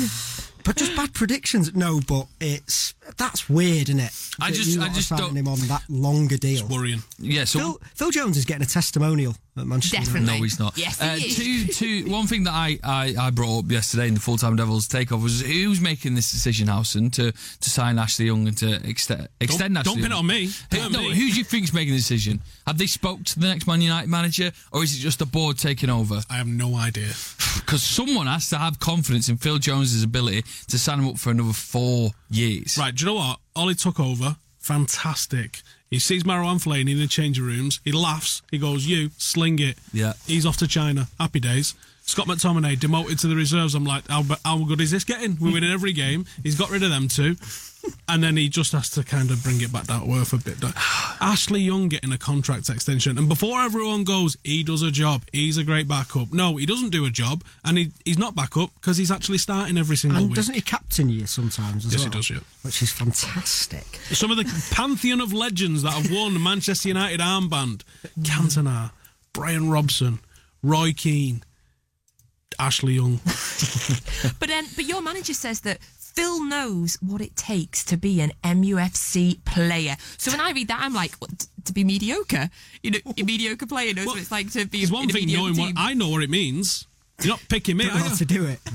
[0.70, 1.74] But just bad predictions.
[1.74, 4.12] No, but it's that's weird, isn't it?
[4.40, 6.68] I That just- you I just don't- him on that longer deal.
[6.68, 7.04] Worrying.
[7.20, 10.14] Yeah, so Phil, Phil Jones is getting a testimonial at Manchester United.
[10.14, 10.38] Definitely.
[10.40, 10.78] No, he's not.
[10.78, 11.36] Yes, uh, he is.
[11.76, 14.56] two, two, one thing that I, I, I brought up yesterday in the full time
[14.56, 18.76] Devils takeoff was who's making this decision, Howson, to, to sign Ashley Young and to
[18.88, 20.50] extend extend Don't- Ashley don't pin it on me.
[20.74, 21.10] Who, on no, me.
[21.10, 22.42] who do you think's making the decision?
[22.66, 25.58] Have they spoke to the next Man United manager, or is it just the board
[25.58, 26.22] taking over?
[26.30, 27.10] I have no idea.
[27.56, 31.32] Because someone has to have confidence in Phil Jones's ability to sign him up for
[31.32, 32.78] another four years.
[32.78, 33.40] Right, do you know what?
[33.56, 34.36] Ole took over.
[34.60, 35.62] Fantastic.
[35.90, 37.80] He sees Marouane Fellaini in the changing rooms.
[37.86, 38.42] He laughs.
[38.52, 40.14] He goes, "You sling it." Yeah.
[40.28, 41.08] He's off to China.
[41.18, 41.76] Happy days.
[42.10, 43.76] Scott McTominay demoted to the reserves.
[43.76, 45.38] I'm like, how, how good is this getting?
[45.40, 46.26] We're winning every game.
[46.42, 47.36] He's got rid of them two.
[48.08, 50.38] And then he just has to kind of bring it back that to earth a
[50.38, 50.58] bit.
[51.22, 53.18] Ashley Young getting a contract extension.
[53.20, 55.22] And before everyone goes, he does a job.
[55.32, 56.34] He's a great backup.
[56.34, 57.44] No, he doesn't do a job.
[57.64, 60.36] And he, he's not backup because he's actually starting every single And week.
[60.36, 62.40] doesn't he captain you sometimes as Yes, he does, yeah.
[62.64, 63.86] Which is fantastic.
[64.12, 67.84] Some of the pantheon of legends that have won the Manchester United armband
[68.22, 68.92] Cantona,
[69.32, 70.20] Brian Robson,
[70.64, 71.44] Roy Keane,
[72.58, 73.20] Ashley Young.
[74.40, 78.32] But then, but your manager says that Phil knows what it takes to be an
[78.44, 79.96] MUFC player.
[80.18, 81.30] So when I read that, I'm like, what,
[81.66, 82.50] to be mediocre?
[82.84, 85.14] You know, a mediocre player knows Well, what it's like to be There's one a
[85.14, 85.66] thing mediocre knowing team.
[85.68, 86.88] what I know what it means.
[87.22, 88.18] You're not picking me, Don't are know how you?
[88.18, 88.60] to do it.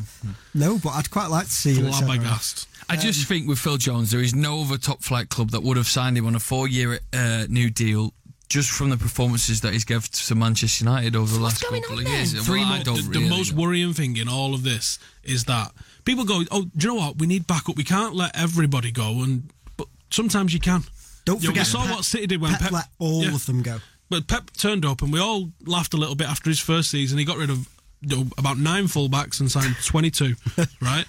[0.55, 1.87] No, but I'd quite like to see you.
[1.87, 2.41] at centre half.
[2.43, 2.67] Flabbergast.
[2.89, 5.77] I just think with Phil Jones, there is no other top flight club that would
[5.77, 8.13] have signed him on a four year uh, new deal
[8.55, 11.99] just from the performances that he's given to Manchester United over the What's last couple
[11.99, 12.33] of years.
[12.33, 12.39] then?
[12.39, 13.61] Well, Three I more, don't the, the most know.
[13.63, 15.73] worrying thing in all of this is that
[16.05, 17.19] people go, "Oh, do you know what?
[17.19, 17.77] We need backup.
[17.77, 20.85] We can't let everybody go." And but sometimes you can.
[21.25, 23.25] Don't You know, forget, we saw Pep- what City did when Pep Pep, let all
[23.25, 23.35] Yeah.
[23.35, 23.79] of them go.
[24.11, 27.19] But Pep turned up, and we all laughed a little bit after his first season.
[27.19, 27.67] He got rid of
[28.03, 30.35] you know, about nine fullbacks and signed twenty-two,
[30.81, 31.07] right?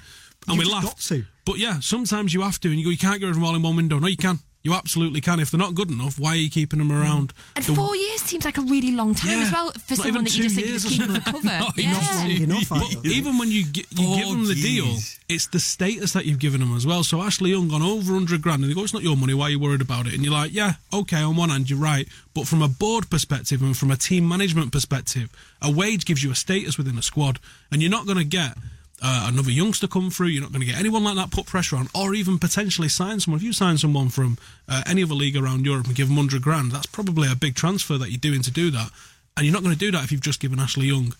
[0.47, 0.85] And You've we laughed.
[0.87, 1.25] got to.
[1.45, 3.43] But yeah, sometimes you have to, and you go, you can't get rid of them
[3.45, 3.99] all in one window.
[3.99, 4.39] No, you can.
[4.65, 5.39] You absolutely can.
[5.39, 7.33] If they're not good enough, why are you keeping them around?
[7.55, 9.45] And The- four years seems like a really long time Yeah.
[9.45, 11.29] as well for Not someone that you just two think years, is keeping isn't the
[11.29, 11.33] it?
[11.33, 11.45] cover.
[11.59, 11.91] Not yeah.
[11.91, 12.69] Not long enough.
[12.69, 14.97] But even when you gi- you give Oh, them the deal,
[15.29, 17.03] it's the status that you've given them as well.
[17.03, 19.35] So Ashley Young on over hundred grand, and they go, "It's not your money.
[19.35, 21.21] Why are you worried about it?" And you're like, "Yeah, okay.
[21.21, 24.71] On one hand, you're right, but from a board perspective and from a team management
[24.71, 25.29] perspective,
[25.61, 27.39] a wage gives you a status within a squad,
[27.71, 28.57] and you're not going to get."
[29.01, 30.27] Uh, another youngster come through.
[30.27, 33.19] You're not going to get anyone like that put pressure on, or even potentially sign
[33.19, 33.39] someone.
[33.39, 34.37] If you sign someone from
[34.69, 37.55] uh, any other league around Europe and give them hundred grand, that's probably a big
[37.55, 38.89] transfer that you're doing to do that.
[39.35, 41.13] And you're not going to do that if you've just given Ashley Young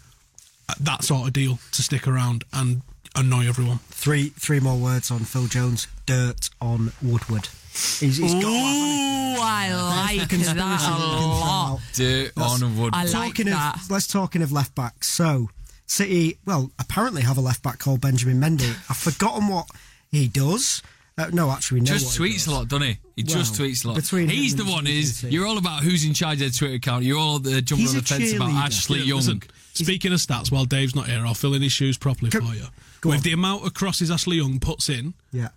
[0.69, 2.81] uh, that sort of deal to stick around and
[3.15, 3.79] annoy everyone.
[3.89, 5.88] Three three more words on Phil Jones.
[6.05, 7.49] Dirt on Woodward.
[7.73, 9.38] He's, he's got to have.
[9.38, 11.79] Ooh, I like Conspiracy that a you can throw lot.
[11.93, 12.93] Dirt on wood.
[12.95, 13.75] I like talking that.
[13.75, 15.07] of let's talking of left backs.
[15.09, 15.49] So
[15.88, 18.69] City, well, apparently have a left back called Benjamin Mendy.
[18.89, 19.67] I've forgotten what
[20.12, 20.82] he does.
[21.17, 22.48] Uh, no, actually, we know just what he tweets does.
[22.48, 22.98] a lot, doesn't he?
[23.15, 23.95] He just tweets a lot.
[23.95, 24.86] between He's the one.
[24.86, 25.00] City.
[25.00, 27.06] Is you're all about who's in charge of the Twitter account.
[27.06, 28.50] You're all the jumping on the fence about.
[28.50, 29.17] Ashley Yeah, Young.
[29.19, 29.43] listen,
[29.74, 32.54] speaking of stats, while Dave's not here, I'll fill in his shoes properly Go- for
[32.54, 32.65] you.
[33.06, 33.21] With on.
[33.24, 35.50] the amount of crosses Ashley Young puts in, Yeah,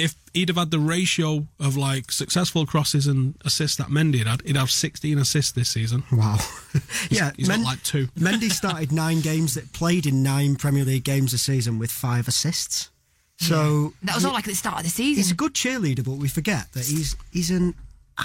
[0.00, 4.26] if he'd have had the ratio of like successful crosses and assists that Mendy had,
[4.26, 6.02] had, he'd have 16 assists this season.
[6.12, 6.38] wow.
[7.10, 8.06] yeah, he's got like two.
[8.18, 12.26] Mendy started nine games that played in nine Premier League games a season with five
[12.28, 12.90] assists.
[13.38, 15.16] So That was all like at the start of the season.
[15.16, 17.74] he's a good cheerleader, but we forget that he's he's an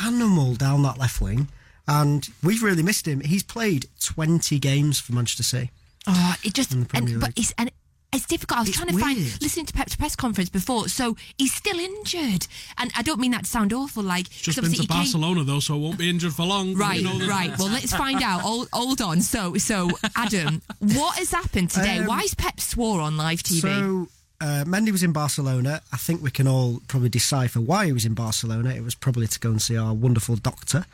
[0.03, 1.47] animal down that left wing,
[1.87, 3.21] and we've really missed him.
[3.21, 5.71] He's played twenty games for Manchester City.
[6.05, 7.39] Oh, it just the and, Premier but League.
[7.39, 7.71] it's and
[8.15, 8.57] it's difficult.
[8.57, 11.79] I was It's trying to find listening to Pep's press conference before, so he's still
[11.79, 12.47] injured,
[12.77, 14.03] and I don't mean that to sound awful.
[14.03, 16.75] Like 'cause Just been to he came- Barcelona though, so won't be injured for long.
[16.75, 17.57] Right, You know right.
[17.57, 18.41] Well, let's find out.
[18.41, 19.21] Hold, hold on.
[19.21, 21.99] So, so Adam, what has happened today?
[21.99, 23.61] Um, Why is Pep swore on live TV?
[23.61, 24.07] So
[24.41, 25.81] uh, Mendy was in Barcelona.
[25.93, 28.69] I think we can all probably decipher why he was in Barcelona.
[28.71, 30.85] It was probably to go and see our wonderful doctor.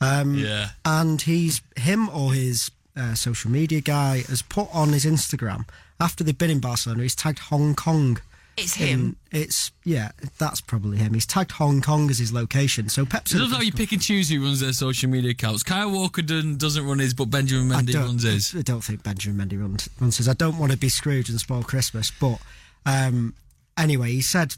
[0.00, 0.70] Um, Yeah.
[0.84, 5.64] And he's him or his uh, social media guy has put on his Instagram
[6.02, 7.02] after they've been in Barcelona.
[7.02, 8.20] He's tagged Hong Kong.
[8.56, 9.16] It's in- him.
[9.30, 11.14] It's yeah, that's probably him.
[11.14, 12.90] He's tagged Hong Kong as his location.
[12.90, 13.34] So Pep's.
[13.34, 15.62] I love how you pick and choose who runs their social media accounts.
[15.62, 18.54] Kyle Walker done, doesn't run his, but Benjamin Mendy runs his.
[18.54, 20.28] I don't think Benjamin Mendy runs, runs his.
[20.28, 22.38] I don't want to be Scrooge and spoil Christmas, but
[22.84, 23.34] um,
[23.78, 24.56] anyway, he said,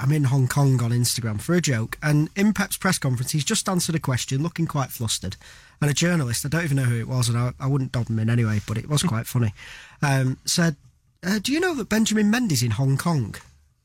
[0.00, 1.98] I'm in Hong Kong on Instagram for a joke.
[2.02, 5.36] And in Pep's press conference, he's just answered a question looking quite flustered.
[5.82, 8.08] And a journalist, I don't even know who it was, and I, I wouldn't dob
[8.08, 9.52] him in anyway, but it was quite funny,
[10.02, 10.76] um, said,
[11.24, 13.34] uh, Do you know that Benjamin Mendy's in Hong Kong?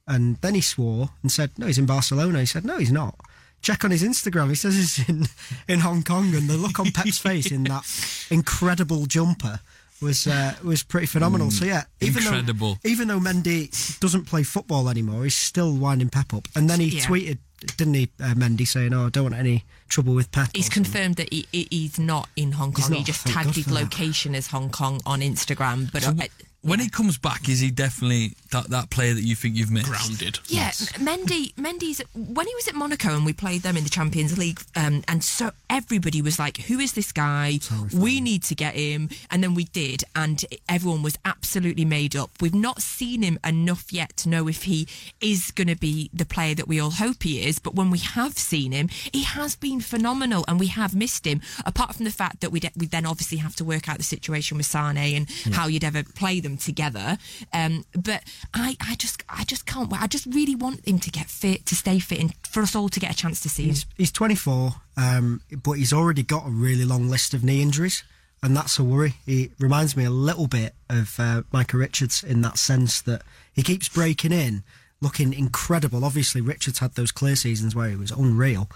[0.08, 2.40] And then he swore and said, No, he's in Barcelona.
[2.40, 3.16] He said, No, he's not.
[3.62, 4.50] Check on his Instagram.
[4.50, 5.26] He says he's in,
[5.68, 7.84] in Hong Kong, and the look on Pep's face in that
[8.30, 9.60] incredible jumper
[10.02, 11.52] was uh, was pretty phenomenal.
[11.52, 12.78] so yeah, even incredible.
[12.84, 16.48] though even though Mendy doesn't play football anymore, he's still winding Pep up.
[16.56, 17.04] And then he Yeah.
[17.06, 17.38] tweeted,
[17.76, 21.18] didn't he, uh, Mendy, saying, "Oh, I don't want any trouble with Pep." He's confirmed
[21.18, 22.96] that he, he- he's not in Hong He's Kong.
[22.96, 23.76] He just tagged his for that.
[23.84, 25.92] location as Hong Kong on Instagram.
[25.92, 26.14] But uh,
[26.62, 29.88] when he comes back, is he definitely that, that player that you think you've missed?
[29.88, 30.40] Grounded.
[30.48, 31.54] Yeah, Mendy.
[31.56, 35.04] Mendy's when he was at Monaco and we played them in the Champions League, um,
[35.08, 37.60] and so everybody was like, "Who is this guy?
[37.94, 42.32] We need to get him." And then we did, and everyone was absolutely made up.
[42.42, 44.88] We've not seen him enough yet to know if he
[45.22, 47.60] is going to be the player that we all hope he is.
[47.60, 51.42] But when we have seen him, he has been phenomenal, and we have missed him.
[51.66, 54.58] Apart from the fact that we we then obviously have to work out the situation
[54.58, 57.18] with Sane and how you'd ever play them together.
[57.54, 59.90] Um, but I, I just, I just can't.
[59.90, 60.02] wait.
[60.02, 62.90] I just really want him to get fit, to stay fit, and for us all
[62.90, 63.70] to get a chance to see him.
[63.70, 68.04] He's, he's 24, um, but he's already got a really long list of knee injuries,
[68.42, 69.16] and that's a worry.
[69.26, 73.22] He reminds me a little bit of uh, Micah Richards in that sense that
[73.54, 74.64] he keeps breaking in,
[75.02, 76.06] looking incredible.
[76.06, 78.70] Obviously, Richards had those clear seasons where he was unreal.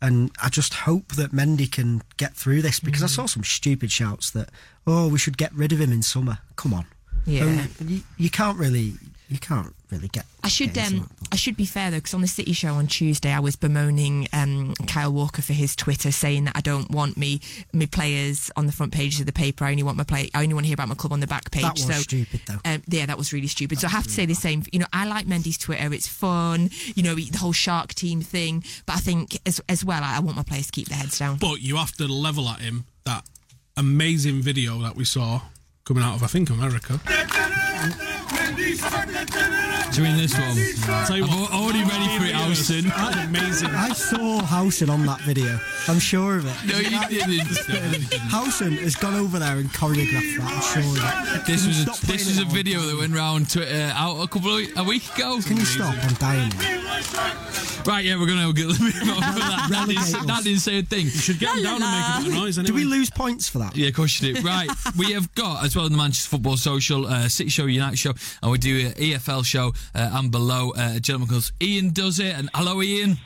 [0.00, 3.90] And I just hope that Mendy can get through this because I saw some stupid
[3.90, 4.50] shouts that,
[4.86, 6.38] oh, we should get rid of him in summer.
[6.54, 6.86] Come on.
[7.28, 7.66] Yeah.
[7.84, 8.94] You, you can't really,
[9.28, 10.24] you can't really get.
[10.42, 11.10] I should get um.
[11.30, 14.28] I should be fair though, because on the City Show on Tuesday, I was bemoaning
[14.32, 17.40] um, Kyle Walker for his Twitter, saying that I don't want me
[17.72, 19.66] me players on the front pages of the paper.
[19.66, 20.30] I only want my play.
[20.34, 21.64] I only want to hear about my club on the back page.
[21.64, 22.60] That was so, stupid, though.
[22.64, 23.78] Um, yeah, that was really stupid.
[23.78, 24.62] so I have to say the same.
[24.72, 25.92] You know, I like Mendy's Twitter.
[25.92, 26.70] It's fun.
[26.94, 28.64] You know, the whole Shark Team thing.
[28.86, 31.18] But I think as as well, I, I want my players to keep their heads
[31.18, 31.36] down.
[31.36, 33.24] But you have to level at him that
[33.76, 35.42] amazing video that we saw
[35.84, 37.00] coming out of, I think, America.
[37.78, 37.84] Do
[38.64, 40.56] you mean this one?
[41.06, 42.88] Tell you I'm what, already ready for it, Alston.
[42.88, 43.68] That's amazing.
[43.70, 45.58] I saw Howson on that video.
[45.88, 46.54] I'm sure of it.
[46.66, 48.12] No, you didn't.
[48.30, 50.44] Howson has gone over there and choreographed that.
[50.44, 51.46] I'm sure of it.
[51.46, 54.28] This Can was a, this playing was a video that went round Twitter out a
[54.28, 55.40] couple of a week ago.
[55.42, 55.94] Can you stop?
[56.04, 56.52] I'm dying.
[57.86, 59.68] Right, yeah, we're gonna get move on for that.
[59.70, 61.04] That didn't, that didn't say a thing.
[61.06, 62.68] You should get him down and make a bit of noise anyway.
[62.68, 63.74] Do we lose points for that?
[63.74, 64.42] Yeah, of course you do.
[64.42, 67.98] Right, we have got as well in the Manchester Football Social, uh, City Show, United
[67.98, 70.70] Show, and we do an EFL show uh, and below.
[70.70, 73.18] Uh, a gentleman called Ian does it, and hello, Ian.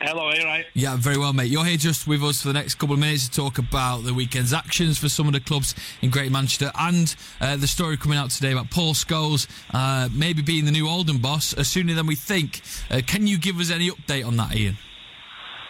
[0.00, 0.66] Hello, are you right?
[0.74, 1.50] Yeah, very well, mate.
[1.50, 4.12] You're here just with us for the next couple of minutes to talk about the
[4.12, 8.18] weekend's actions for some of the clubs in Greater Manchester and uh, the story coming
[8.18, 12.06] out today about Paul Scholes uh, maybe being the new Oldham boss uh, sooner than
[12.06, 12.60] we think.
[12.90, 14.76] Uh, can you give us any update on that, Ian?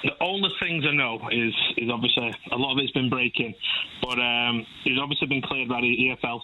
[0.03, 3.55] The only things I know is is obviously a lot of it's been breaking,
[4.03, 6.41] but um, he's obviously been cleared by the EFL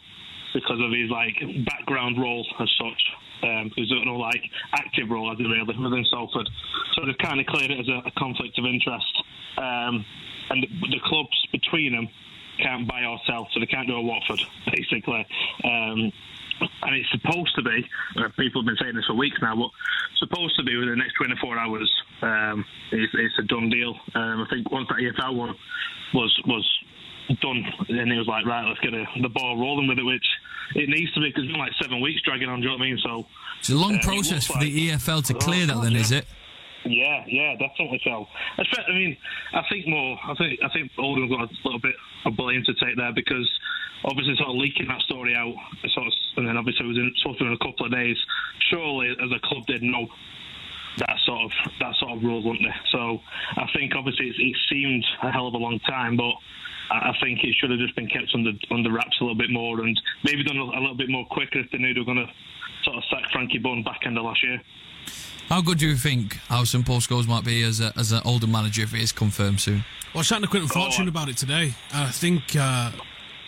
[0.52, 1.36] because of his like
[1.66, 3.02] background role as such.
[3.42, 4.42] Um, he's no like
[4.74, 6.48] active role as he really within Salford,
[6.94, 9.12] so they've kind of cleared it as a, a conflict of interest.
[9.58, 10.04] Um,
[10.50, 12.08] and the, the clubs between them
[12.58, 15.26] can't buy or sell, so they can't do a Watford basically.
[15.64, 16.12] Um,
[16.82, 17.84] and it's supposed to be.
[18.16, 19.70] Uh, people have been saying this for weeks now, but
[20.18, 21.90] supposed to be within the next 24 hours.
[22.22, 23.94] Um, it's, it's a done deal.
[24.14, 25.54] Um, I think once that EFL one
[26.14, 26.66] was was
[27.40, 30.26] done, And he was like, right, let's get a, the ball rolling with it, which
[30.74, 32.60] it needs to be because it's been like seven weeks dragging on.
[32.60, 32.98] Do you know what I mean?
[33.02, 33.26] So
[33.60, 35.98] It's a long Uh, process for the EFL to clear that, then, yeah.
[36.00, 36.26] is it?
[36.84, 38.26] yeah, yeah, definitely so.
[38.58, 39.16] I mean,
[39.52, 40.18] I think more.
[40.24, 41.94] I think I think Oldham got a little bit
[42.26, 43.48] of blame to take there because
[44.04, 45.54] obviously sort of leaking that story out,
[45.94, 48.16] sort of, and then obviously it was in, supposed to in a couple of days.
[48.70, 50.08] Surely, as a club, did know
[50.98, 52.74] that sort of that sort of rule, wouldn't they?
[52.90, 53.20] So
[53.56, 56.34] I think obviously it's, it seemed a hell of a long time, but.
[56.90, 59.50] I I think it should have just been kept under under wraps a little bit
[59.50, 62.06] more, and maybe done a, a little bit more quicker if they knew they were
[62.06, 62.30] going to
[62.84, 64.60] sort of sack Frankie Bunn back end of last year.
[65.48, 68.52] How good do you think Howson Paul Scholes might be as a, as an Oldham
[68.52, 69.84] manager if it is confirmed soon?
[70.14, 71.74] Well, I was chatting to Quinton Fortune about it today.
[71.92, 72.90] I think uh,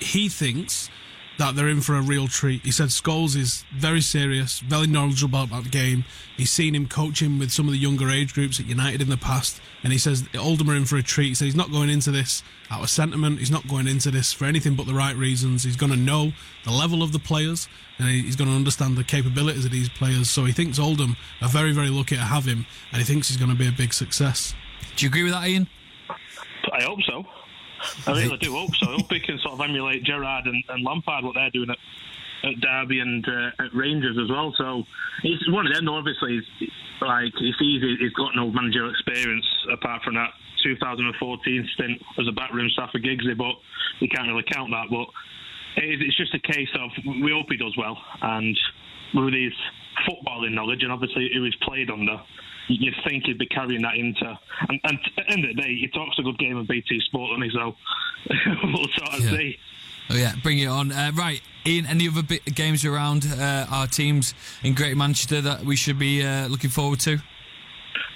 [0.01, 0.91] he thinks
[1.39, 2.63] that they're in for a real treat.
[2.63, 6.05] He said Scholes is very serious, very knowledgeable about the game.
[6.37, 9.17] He's seen him coaching with some of the younger age groups at United in the
[9.17, 11.29] past, and he says Oldham are in for a treat.
[11.29, 13.39] He said he's not going into this out of sentiment.
[13.39, 15.65] He's not going into this for anything but the right reasons.
[15.65, 16.33] He's going to know
[16.65, 17.69] the level of the players,
[17.99, 20.31] and he's going to understand the capabilities of these players.
[20.31, 23.37] So he thinks Oldham are very, very lucky to have him, and he thinks he's
[23.37, 24.55] going to be a big success.
[24.97, 25.69] Do you agree with that, Ian?
[26.73, 27.25] I hope so.
[28.07, 28.91] I really do hope so.
[28.91, 31.79] I hope he can sort of emulate Gerrard and, and Lampard what they're doing at,
[32.49, 34.55] at Derby and uh, at Rangers as well.
[34.57, 34.85] So
[35.23, 35.89] it's one of them.
[35.89, 36.71] Obviously, he's,
[37.01, 37.97] like it's easy.
[37.99, 40.31] He's got no managerial experience apart from that
[40.65, 43.55] 2014 stint as a backroom staff for Giggsy, but
[44.01, 44.87] you can't really count that.
[44.91, 45.09] But
[45.77, 48.59] it's just a case of we hope he does well, and
[49.15, 49.53] with his
[50.09, 52.21] footballing knowledge and obviously who he's played under,
[52.69, 54.39] you'd think he'd be carrying that into.
[54.69, 57.01] And, and at the end of the day, he talks a good game of BT
[57.07, 57.51] Sport, he?
[57.55, 57.77] So
[58.65, 59.31] we'll sort of Yeah.
[59.31, 59.59] see.
[60.11, 60.93] Oh yeah, bring it on.
[60.93, 61.87] Uh, right, Ian.
[61.87, 66.23] Any other bit games around uh, our teams in Greater Manchester that we should be
[66.23, 67.13] uh, looking forward to?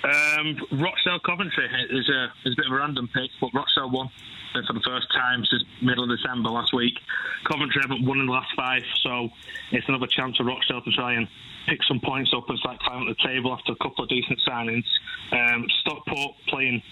[0.04, 4.10] Um, Rochdale Coventry is a, is a bit of a random pick, but Rochdale won
[4.52, 6.94] for the first time since middle of December last week.
[7.44, 9.28] Coventry haven't won in the last five, so
[9.72, 11.28] it's another chance for Rochdale to try and
[11.68, 14.84] pick some points up and start climbing the table after a couple of decent signings.
[15.32, 16.82] Um, Stockport playing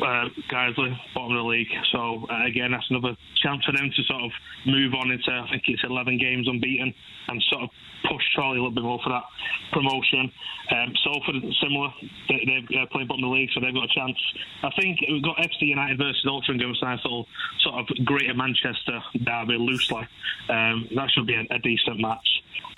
[0.00, 1.68] uh, Guiseley, bottom of the league.
[1.92, 4.30] So uh, again, that's another chance for them to sort of
[4.66, 6.94] move on into I think it's 11 games unbeaten
[7.28, 7.70] and sort of
[8.10, 9.24] push Chorley a little bit more for that
[9.72, 10.30] promotion.
[10.70, 11.88] Um, Salford similar,
[12.28, 14.16] they, they're uh, playing bottom of the league, so they've got a chance.
[14.62, 17.26] I think we've got FC United versus Altrincham, so nice little
[17.60, 20.06] sort of Greater Manchester derby loosely.
[20.48, 22.26] Um, that should be a, a decent match.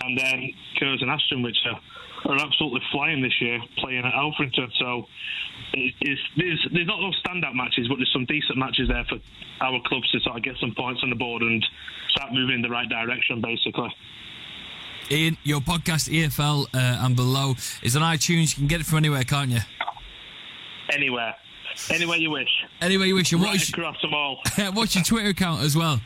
[0.03, 1.81] And then Curzon Ashton, which are
[2.27, 4.71] are absolutely flying this year, playing at Alfreton.
[4.79, 5.07] So
[5.73, 9.19] it's, there's there's not those standout matches, but there's some decent matches there for
[9.61, 11.65] our clubs to sort of get some points on the board and
[12.09, 13.95] start moving in the right direction, basically.
[15.11, 18.51] Ian, your podcast EFL uh, and below is on iTunes.
[18.51, 19.59] You can get it from anywhere, can't you?
[20.93, 21.35] Anywhere,
[21.91, 22.49] anywhere you wish.
[22.81, 23.33] Anywhere you wish.
[23.33, 24.41] And right what is, across them all.
[24.73, 26.01] what's your Twitter account as well?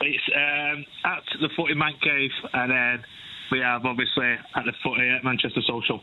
[0.00, 3.04] It's um, at the Footy Man Cave, and then
[3.50, 6.00] we have obviously at the Footy at Manchester Social.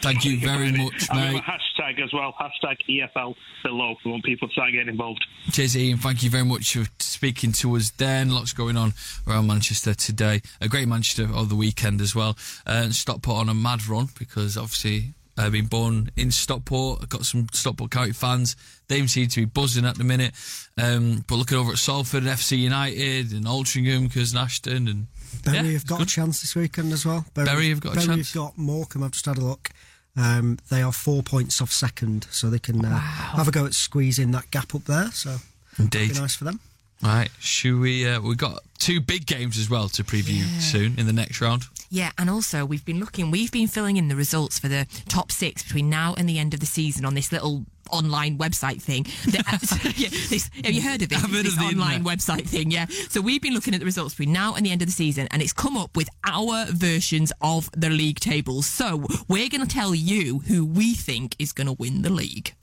[0.00, 1.42] Thank you very much, And mate.
[1.44, 3.94] hashtag as well, hashtag EFL below.
[4.04, 5.24] We want people to start getting involved.
[5.52, 5.98] Cheers, Ian.
[5.98, 7.90] Thank you very much for speaking to us.
[7.90, 8.94] Then lots going on
[9.28, 10.40] around Manchester today.
[10.60, 12.36] A great Manchester over the weekend as well.
[12.66, 15.14] Uh, Stockport on a mad run because obviously
[15.46, 17.00] uh, been born in Stockport.
[17.02, 18.56] I've got some Stockport County fans.
[18.88, 20.32] They seem to be buzzing at the minute.
[20.78, 25.06] Um, but looking over at Salford and FC United and Altrincham, Curzon Ashton and
[25.44, 26.06] Bury yeah, have got good.
[26.06, 27.24] a chance this weekend as well.
[27.34, 28.32] Bury have got a Bury chance.
[28.32, 29.02] have got Morecambe.
[29.04, 29.70] I've just had a look.
[30.16, 33.72] Um, they are four points off second, so they can uh, have a go at
[33.74, 35.10] squeezing that gap up there.
[35.10, 35.36] So
[35.78, 36.12] Indeed.
[36.12, 36.60] be nice for them.
[37.02, 38.06] Right, should we?
[38.06, 41.64] Uh, we've got two big games as well to preview soon in the next round.
[41.90, 45.30] Yeah, and also we've been looking, we've been filling in the results for the top
[45.32, 49.02] six between now and the end of the season on this little online website thing.
[49.26, 51.18] That- yeah, this, have you heard of it?
[51.18, 52.18] I've heard this of the online internet.
[52.18, 52.86] website thing, yeah.
[53.10, 55.26] So we've been looking at the results between now and the end of the season,
[55.32, 58.66] and it's come up with our versions of the league tables.
[58.66, 62.54] So we're going to tell you who we think is going to win the league.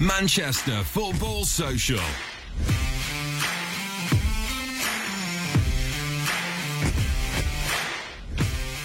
[0.00, 2.00] Manchester Football Social.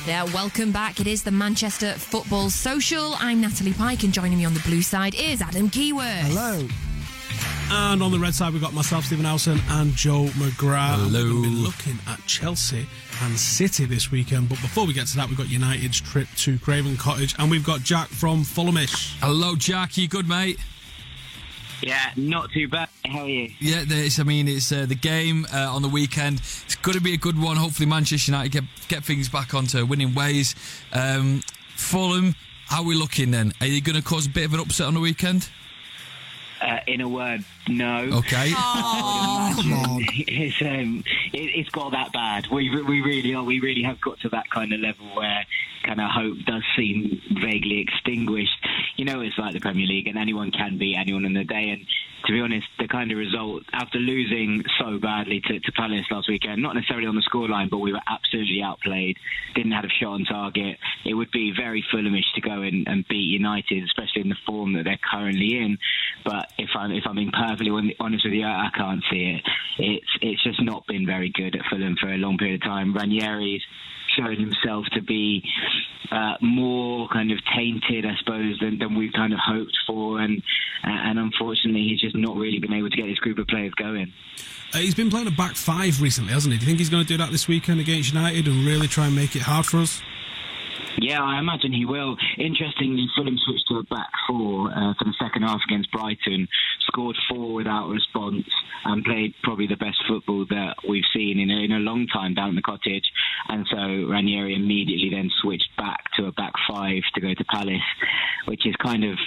[0.05, 0.99] Yeah, welcome back.
[0.99, 3.13] It is the Manchester Football Social.
[3.19, 6.23] I'm Natalie Pike, and joining me on the blue side is Adam Keyworth.
[6.23, 6.67] Hello.
[7.71, 10.95] And on the red side, we've got myself, Stephen Elson, and Joe McGrath.
[10.95, 11.23] Hello.
[11.23, 12.85] We're going to be looking at Chelsea
[13.21, 14.49] and City this weekend.
[14.49, 17.65] But before we get to that, we've got United's trip to Craven Cottage, and we've
[17.65, 19.15] got Jack from Fulhamish.
[19.21, 19.95] Hello, Jack.
[19.95, 20.59] You good, mate?
[21.85, 22.87] Yeah, not too bad.
[23.05, 23.51] How are you?
[23.59, 26.39] Yeah, there's, I mean, it's uh, the game uh, on the weekend.
[26.39, 27.57] It's going to be a good one.
[27.57, 30.55] Hopefully, Manchester United get get things back onto winning ways.
[30.93, 31.41] Um,
[31.75, 32.35] Fulham,
[32.67, 33.51] how are we looking then?
[33.59, 35.49] Are you going to cause a bit of an upset on the weekend?
[36.61, 38.03] Uh, in a word, no.
[38.19, 38.51] Okay.
[38.55, 40.05] Come on.
[40.15, 42.47] It's um, it, it's got that bad.
[42.47, 43.43] We we really are.
[43.43, 45.45] We really have got to that kind of level where
[45.83, 48.57] kind of hope does seem vaguely extinguished.
[48.95, 51.69] You know, it's like the Premier League, and anyone can beat anyone in the day.
[51.69, 51.85] And
[52.25, 56.29] to be honest, the kind of result after losing so badly to, to Palace last
[56.29, 59.17] weekend, not necessarily on the scoreline, but we were absolutely outplayed.
[59.55, 60.77] Didn't have a shot on target.
[61.05, 64.73] It would be very Fulhamish to go in and beat United, especially in the form
[64.73, 65.77] that they're currently in.
[66.23, 69.43] But if I'm if I'm being perfectly honest with you, I can't see it.
[69.77, 72.93] It's it's just not been very good at Fulham for a long period of time.
[72.93, 73.63] Ranieri's
[74.17, 75.43] shown himself to be
[76.11, 80.41] uh, more kind of tainted, I suppose, than, than we kind of hoped for, and
[80.83, 83.73] uh, and unfortunately, he's just not really been able to get this group of players
[83.75, 84.11] going.
[84.73, 86.59] Uh, he's been playing a back five recently, hasn't he?
[86.59, 89.05] Do you think he's going to do that this weekend against United and really try
[89.05, 90.01] and make it hard for us?
[90.97, 92.15] Yeah, I imagine he will.
[92.37, 96.47] Interestingly, Fulham switched to a back four uh, for the second half against Brighton,
[96.87, 98.45] scored four without response,
[98.85, 102.33] and played probably the best football that we've seen in a, in a long time
[102.33, 103.11] down at the cottage.
[103.49, 103.77] And so
[104.09, 107.89] Ranieri immediately then switched back to a back five to go to Palace,
[108.47, 109.17] which is kind of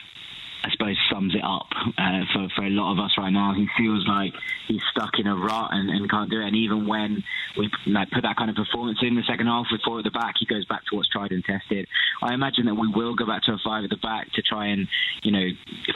[0.66, 3.55] I suppose sums it up uh, for for a lot of us right now.
[3.55, 4.33] He feels like
[4.66, 6.46] he's stuck in a rut and, and can't do it.
[6.46, 7.22] And even when
[7.57, 10.11] we like put that kind of performance in the second half with four at the
[10.11, 11.87] back, he goes back to what's tried and tested.
[12.20, 14.66] I imagine that we will go back to a five at the back to try
[14.66, 14.88] and
[15.22, 15.46] you know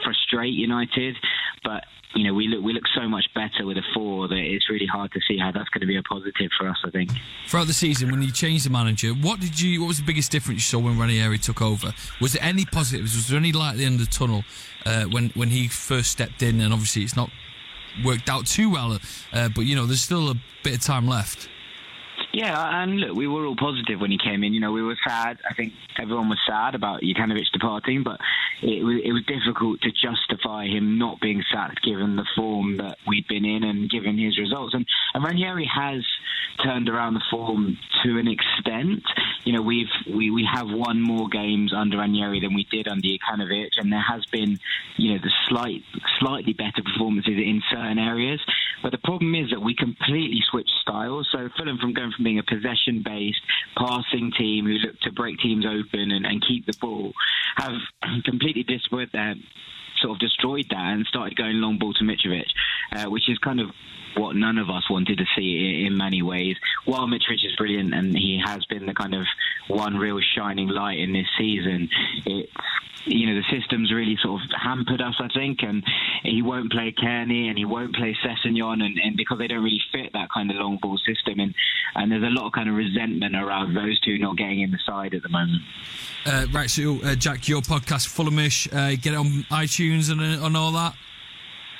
[0.05, 1.17] frustrate United,
[1.65, 1.85] but.
[2.13, 4.87] You know, we look we look so much better with a four that it's really
[4.87, 6.77] hard to see how that's going to be a positive for us.
[6.85, 7.13] I think.
[7.47, 9.81] Throughout the season, when you changed the manager, what did you?
[9.81, 11.95] What was the biggest difference you saw when Ranieri took over?
[12.21, 13.15] Was there any positives?
[13.15, 14.43] Was there any light at the end of the tunnel
[14.85, 16.61] uh, when when he first stepped in?
[16.61, 17.31] And obviously, it's not
[18.05, 18.99] worked out too well,
[19.33, 21.49] uh, but you know, there's still a bit of time left.
[22.33, 24.55] Yeah, and look, we were all positive when he came in.
[24.55, 25.39] You know, we were sad.
[25.49, 28.21] I think everyone was sad about Jokanovic departing, but
[28.63, 32.99] it was, it was difficult to justify him not being sacked given the form that
[33.07, 34.75] we'd been in and given his results.
[34.75, 36.05] And, and Ranieri has
[36.63, 39.03] turned around the form to an extent.
[39.45, 43.03] You know, we've we, we have won more games under Ranieri than we did under
[43.03, 44.59] Jokanovic, and there has been,
[44.97, 45.83] you know, the slight
[46.21, 48.41] slightly better performances in certain areas.
[48.83, 51.29] But the problem is that we completely switched styles.
[51.33, 53.41] So Fulham, from going from being a possession-based
[53.77, 57.13] passing team who look to break teams open and, and keep the ball,
[57.57, 57.77] have
[58.25, 59.35] completely destroyed that
[60.01, 62.47] sort of destroyed that and started going long ball to Mitrovic,
[62.93, 63.71] uh, which is kind of
[64.17, 66.57] what none of us wanted to see in, many ways.
[66.85, 69.25] While Mitrovic is brilliant and he has been the kind of
[69.69, 71.89] one real shining light in this season,
[72.27, 72.53] it's
[73.07, 75.83] you know the system's really sort of hampered us, I think, and
[76.23, 79.83] he won't play Cairney and he won't play Sessegnon, and, and because they don't really
[79.93, 81.55] fit that kind of long ball system, and
[81.95, 84.79] and there's a lot of kind of resentment around those two not getting in the
[84.85, 85.63] side at the moment.
[86.27, 90.45] Uh, right, so uh, Jack, your podcast, Fulhamish, uh, get it on iTunes and uh,
[90.45, 90.95] on all that.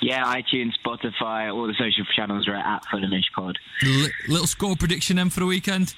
[0.03, 3.59] Yeah, iTunes, Spotify, all the social channels are at Fulhamish Pod.
[3.85, 5.95] L- little score prediction then for the weekend.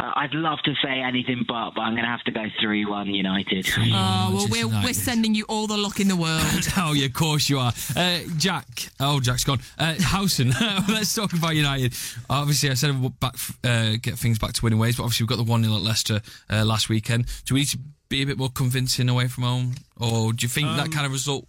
[0.00, 2.84] Uh, I'd love to say anything but, but I'm going to have to go 3
[2.86, 3.68] 1 United.
[3.78, 6.68] Oh, well, we're, we're sending you all the luck in the world.
[6.76, 7.72] oh, yeah, of course you are.
[7.96, 8.66] Uh, Jack.
[9.00, 9.58] Oh, Jack's gone.
[9.78, 10.50] Uh, Howson.
[10.88, 11.94] Let's talk about United.
[12.30, 13.34] Obviously, I said we'll back,
[13.64, 15.82] uh, get things back to winning ways, but obviously we've got the 1 0 at
[15.82, 16.20] Leicester
[16.50, 17.26] uh, last weekend.
[17.46, 17.78] Do we need to
[18.08, 19.74] be a bit more convincing away from home?
[19.96, 21.46] Or do you think that Um, kind of result,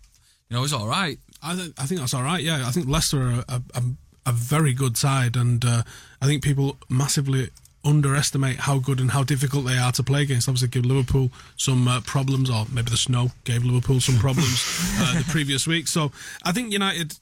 [0.50, 1.20] you know, is all right?
[1.44, 2.44] I, th- I think that's all right.
[2.44, 3.84] Yeah, I think Leicester are a, a,
[4.26, 5.84] a very good side, and uh,
[6.22, 7.50] I think people massively
[7.84, 10.48] underestimate how good and how difficult they are to play against.
[10.48, 14.64] Obviously, give Liverpool some uh, problems, or maybe the snow gave Liverpool some problems
[15.00, 15.88] uh, the previous week.
[15.88, 16.12] So
[16.44, 17.16] I think United.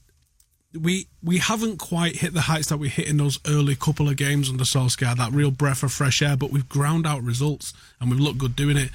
[0.78, 4.16] We we haven't quite hit the heights that we hit in those early couple of
[4.16, 8.10] games under Solskjaer, that real breath of fresh air, but we've ground out results and
[8.10, 8.90] we've looked good doing it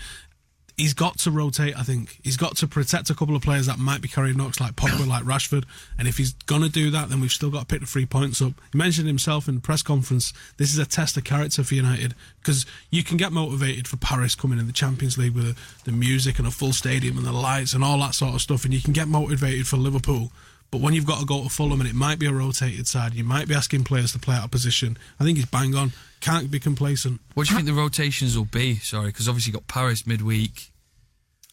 [0.78, 1.78] he's got to rotate.
[1.78, 4.60] I think he's got to protect a couple of players that might be carrying knocks,
[4.60, 5.66] like Pogba, like Rashford.
[5.98, 8.42] And if he's gonna do that, then we've still got to pick the three points
[8.42, 8.54] up.
[8.72, 10.34] He mentioned himself in the press conference.
[10.58, 14.36] This is a test of character for United because you can get motivated for Paris
[14.36, 17.74] coming in the Champions League with the, music and a full stadium and the lights
[17.74, 20.32] and all that sort of stuff, and you can get motivated for Liverpool.
[20.72, 23.14] But when you've got to go to Fulham and it might be a rotated side,
[23.14, 24.98] you might be asking players to play out of position.
[25.20, 25.94] I think he's bang on.
[26.24, 27.20] Can't be complacent.
[27.34, 28.76] What do you think the rotations will be?
[28.76, 30.72] Sorry, because obviously you got Paris midweek.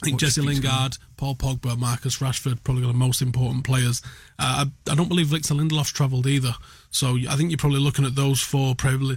[0.01, 4.01] I think What Jesse Lingard, Paul Pogba, Marcus Rashford probably the most important players.
[4.39, 6.55] Uh, I, I don't believe Victor Lindelof's travelled either,
[6.93, 8.77] so I think you're probably looking at those four.
[8.77, 9.16] Probably,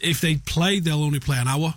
[0.00, 1.74] if they play, they'll only play an hour,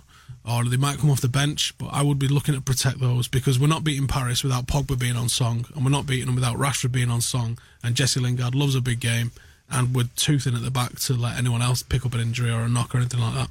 [0.48, 1.76] or they might come off the bench.
[1.76, 4.96] But I would be looking to protect those because we're not beating Paris without Pogba
[4.96, 7.58] being on song, and we're not beating them without Rashford being on song.
[7.82, 9.32] And Jesse Lingard loves a big game,
[9.70, 12.62] and we're toothing at the back to let anyone else pick up an injury or
[12.62, 13.50] a knock or anything like that.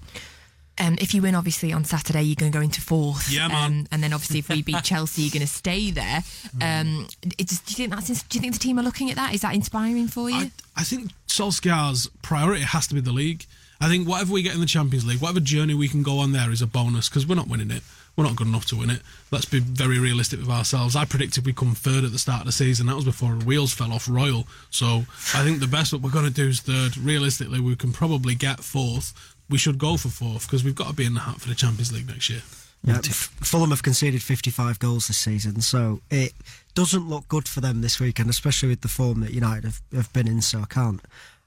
[0.80, 3.32] Um, if you win, obviously on Saturday, you're going to go into fourth.
[3.32, 3.72] Yeah, man.
[3.72, 6.24] Um, and then obviously, if we beat Chelsea, you're going to stay there.
[6.62, 8.24] Um, it just, do you think that's?
[8.24, 9.34] Do you think the team are looking at that?
[9.34, 10.38] Is that inspiring for you?
[10.38, 13.46] I, I think Solskjaer's priority has to be the league.
[13.82, 16.32] I think whatever we get in the Champions League, whatever journey we can go on
[16.32, 17.84] there is a bonus because we're not winning it.
[18.18, 19.04] We're not good enough to win it.
[19.30, 20.96] Let's be very realistic with ourselves.
[20.96, 22.88] I predicted we'd come third at the start of the season.
[22.88, 24.48] That was before wheels fell off Royal.
[24.72, 25.06] So
[25.36, 26.98] I think the best that we're going to do is third.
[26.98, 29.14] Realistically, we can probably get fourth.
[29.52, 31.54] We should go for fourth because we've got to be in the hat for the
[31.56, 32.42] Champions League next year.
[32.84, 36.34] Yeah, Fulham have conceded 55 goals this season, so it
[36.74, 40.14] doesn't look good for them this weekend, especially with the form that United have, have
[40.14, 40.42] been in.
[40.42, 41.02] So I can't,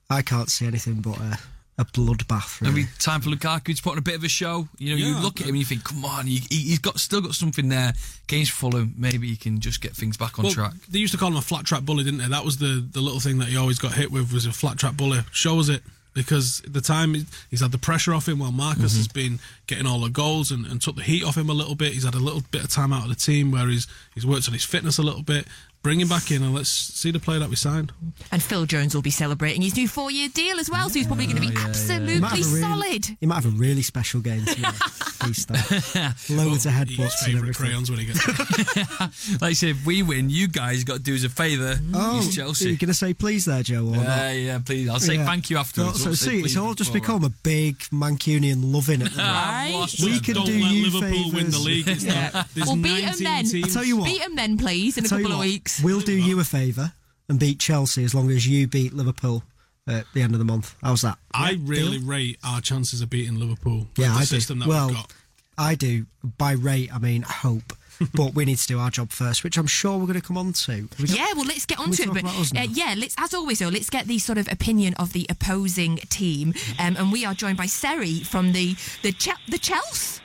[0.09, 1.39] I can't see anything but a,
[1.81, 2.61] a bloodbath.
[2.61, 2.75] Really.
[2.75, 4.69] Maybe time for Lukaku to put on a bit of a show.
[4.79, 6.79] You know, you Yeah, look at him and you think, come on, he, he- he's
[6.79, 7.95] got still got something there
[8.27, 8.95] Games Fulham.
[8.97, 10.73] Maybe he can just get things back on Well, track.
[10.89, 12.29] They used to call him a flat track bully, didn't they?
[12.29, 14.79] That was the, the little thing that he always got hit with was a flat
[14.79, 15.21] track bully.
[15.33, 17.15] Shows it because at the time
[17.51, 18.99] he's had the pressure off him while Marcus mm-hmm.
[18.99, 21.75] has been getting all the goals and, and took the heat off him a little
[21.75, 21.93] bit.
[21.93, 24.49] He's had a little bit of time out of the team where he's he's worked
[24.49, 25.47] on his fitness a little bit.
[25.83, 27.91] Bring him back in and let's see the player that we signed.
[28.31, 31.25] and Phil Jones will be celebrating his new four-year deal as well, so he's probably
[31.25, 33.17] going to be He might absolutely have a really- solid.
[33.19, 34.73] He might have a really special game tonight.
[35.25, 36.15] Feast that.
[36.31, 37.67] Loads of He headbutts gets and favourite everything.
[37.67, 39.31] crayons when he gets.
[39.41, 41.79] Like I said, if we win, you guys got to do us a favour.
[41.95, 42.71] Oh, Use are Chelsea.
[42.71, 43.87] you going to say please there, Joe?
[43.87, 44.03] Or not?
[44.05, 44.89] Yeah, yeah, please.
[44.89, 45.25] I'll say Yeah.
[45.25, 46.03] thank you afterwards.
[46.03, 47.19] So, I'll so see, it's all just before.
[47.19, 49.17] become a big Mancunian loving it.
[49.17, 49.87] Right?
[50.03, 51.65] We can Don't do let you Liverpool win the favours.
[51.65, 51.89] league.
[51.89, 53.45] It's not- there's Well, beat 'em 19 then.
[53.47, 53.65] teams.
[53.65, 54.05] I tell you what.
[54.07, 55.47] Beat him then, please, in a couple of what,
[55.79, 55.83] weeks.
[55.83, 56.93] We'll do you a favour
[57.29, 59.43] and beat Chelsea as long as you beat Liverpool
[59.87, 60.75] at the end of the month.
[60.83, 61.19] How's that?
[61.33, 62.09] I Yeah, really deal?
[62.09, 63.87] rate our chances of beating Liverpool.
[63.97, 64.65] Yeah, the I system do.
[64.65, 65.13] that well, we've got.
[65.59, 66.07] I do.
[66.39, 67.73] By rate, I mean hope.
[68.15, 70.39] but we need to do our job first, which I'm sure we're going to come
[70.39, 70.89] on to.
[70.99, 72.09] We Yeah, well, let's get Can on to it.
[72.09, 72.63] But about us now?
[72.63, 75.97] uh, yeah, let's as always though, let's get the sort of opinion of the opposing
[76.09, 80.23] team, um, and we are joined by Seri from the the Ch- the Chelsea.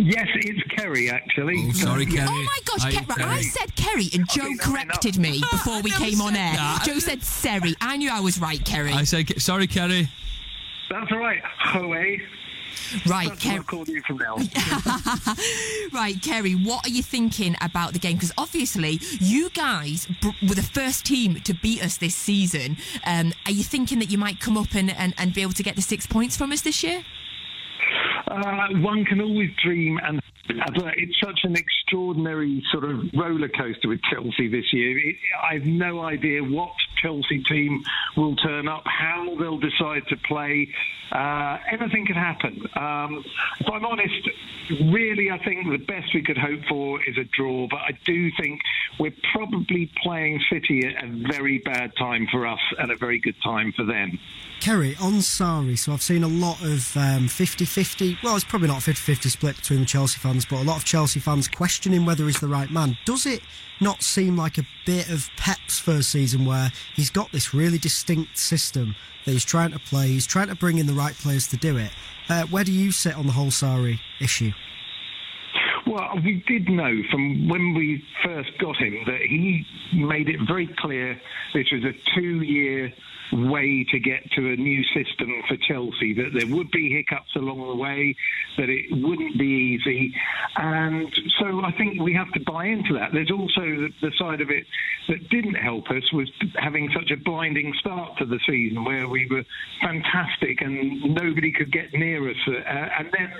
[0.00, 1.64] Yes, it's Kerry actually.
[1.68, 2.28] Oh, sorry, Kerry.
[2.28, 5.90] Oh my gosh, Hi, Ke- right, I said Kerry, and Joe corrected me before we
[5.90, 6.54] came on air.
[6.54, 6.78] Nah.
[6.84, 7.74] Joe said Seri.
[7.80, 8.92] I knew I was right, Kerry.
[8.92, 10.08] I said, sorry, Kerry.
[10.88, 11.42] That's all right.
[11.44, 12.22] Hoey.
[13.06, 13.56] Right, That's Kerry.
[13.56, 14.36] I'll call you from now.
[15.92, 18.14] Right, Kerry, what are you thinking about the game?
[18.16, 22.76] Because obviously, you guys br- were the first team to beat us this season.
[23.04, 25.62] Um, are you thinking that you might come up and, and, and be able to
[25.62, 27.04] get the six points from us this year?
[28.26, 34.00] Uh, one can always dream, and it's such an extraordinary sort of roller coaster with
[34.10, 34.98] Chelsea this year.
[34.98, 36.70] It, I've no idea what
[37.00, 37.82] Chelsea team
[38.16, 40.68] will turn up, how they'll decide to play.
[41.10, 42.62] Uh, anything could happen.
[42.76, 43.24] Um,
[43.60, 44.28] if I'm honest,
[44.92, 47.66] really, I think the best we could hope for is a draw.
[47.68, 48.60] But I do think
[48.98, 53.36] we're probably playing City at a very bad time for us and a very good
[53.42, 54.18] time for them.
[54.60, 58.18] Kerry, on Sarri, so I've seen a lot of um, 50 50.
[58.24, 60.76] Well, it's probably not a 50 50 split between the Chelsea fans, but a lot
[60.76, 62.98] of Chelsea fans questioning whether he's the right man.
[63.04, 63.40] Does it
[63.80, 68.36] not seem like a bit of Pep's first season where he's got this really distinct
[68.36, 71.56] system that he's trying to play, he's trying to bring in the right players to
[71.56, 71.90] do it?
[72.28, 74.50] Uh, where do you sit on the whole Sarri issue?
[75.86, 80.68] Well, we did know from when we first got him that he made it very
[80.78, 81.18] clear
[81.54, 82.92] this was a two year
[83.32, 87.66] way to get to a new system for Chelsea, that there would be hiccups along
[87.68, 88.14] the way,
[88.56, 90.14] that it wouldn't be easy.
[90.56, 93.12] And so I think we have to buy into that.
[93.12, 93.60] There's also
[94.00, 94.64] the, side of it
[95.08, 99.28] that didn't help us was having such a blinding start to the season where we
[99.30, 99.44] were
[99.80, 102.36] fantastic and nobody could get near us.
[102.48, 102.52] Uh,
[102.98, 103.32] and then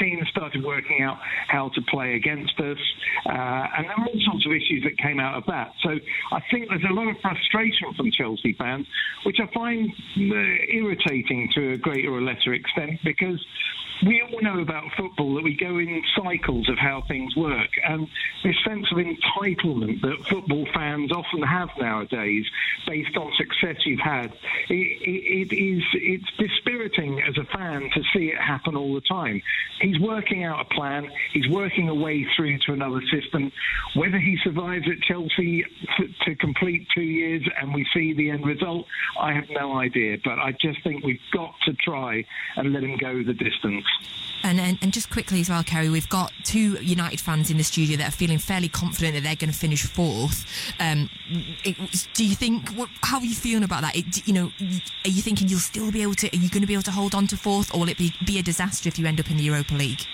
[0.00, 1.18] teams started working out
[1.48, 2.78] how to play against us.
[3.26, 5.72] Uh, and there were all sorts of issues that came out of that.
[5.82, 5.90] So
[6.32, 8.86] I think there's a lot of frustration from Chelsea fans,
[9.30, 10.34] which I find uh,
[10.72, 13.38] irritating to a greater or lesser extent because
[14.04, 18.08] we all know about football that we go in cycles of how things work, and
[18.42, 22.46] this sense of entitlement that football fans often have nowadays,
[22.86, 24.32] based on success you've had,
[24.68, 29.02] it, it, it is it's dispiriting as a fan to see it happen all the
[29.02, 29.42] time.
[29.80, 31.10] He's working out a plan.
[31.32, 33.52] He's working a way through to another system.
[33.94, 35.64] Whether he survives at Chelsea
[35.98, 38.86] to, to complete two years and we see the end result,
[39.20, 40.18] I have no idea.
[40.24, 42.24] But I just think we've got to try
[42.56, 43.84] and let him go the distance.
[44.42, 47.62] And, and and just quickly as well, Kerry, we've got two United fans in the
[47.62, 50.46] studio that are feeling fairly confident that they're going to finish fourth.
[50.80, 51.10] Um,
[51.62, 51.76] it,
[52.14, 52.70] do you think?
[52.70, 53.96] What, how are you feeling about that?
[53.96, 54.52] It, you know,
[55.04, 56.34] are you thinking you'll still be able to?
[56.34, 58.14] Are you going to be able to hold on to fourth, or will it be
[58.24, 60.06] be a disaster if you end up in the Europa League?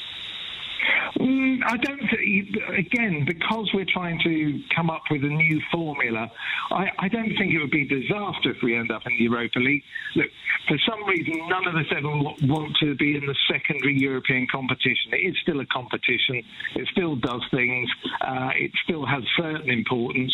[1.67, 6.31] I don't think, again, because we're trying to come up with a new formula,
[6.71, 9.59] I, I don't think it would be disaster if we end up in the Europa
[9.59, 9.83] League.
[10.15, 10.27] Look,
[10.69, 15.13] for some reason, none of us ever want to be in the secondary European competition.
[15.13, 16.43] It is still a competition,
[16.77, 17.91] it still does things,
[18.21, 20.33] uh, it still has certain importance.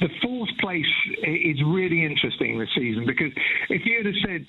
[0.00, 0.86] The fourth place
[1.24, 3.32] is really interesting this season because
[3.68, 4.46] if you had said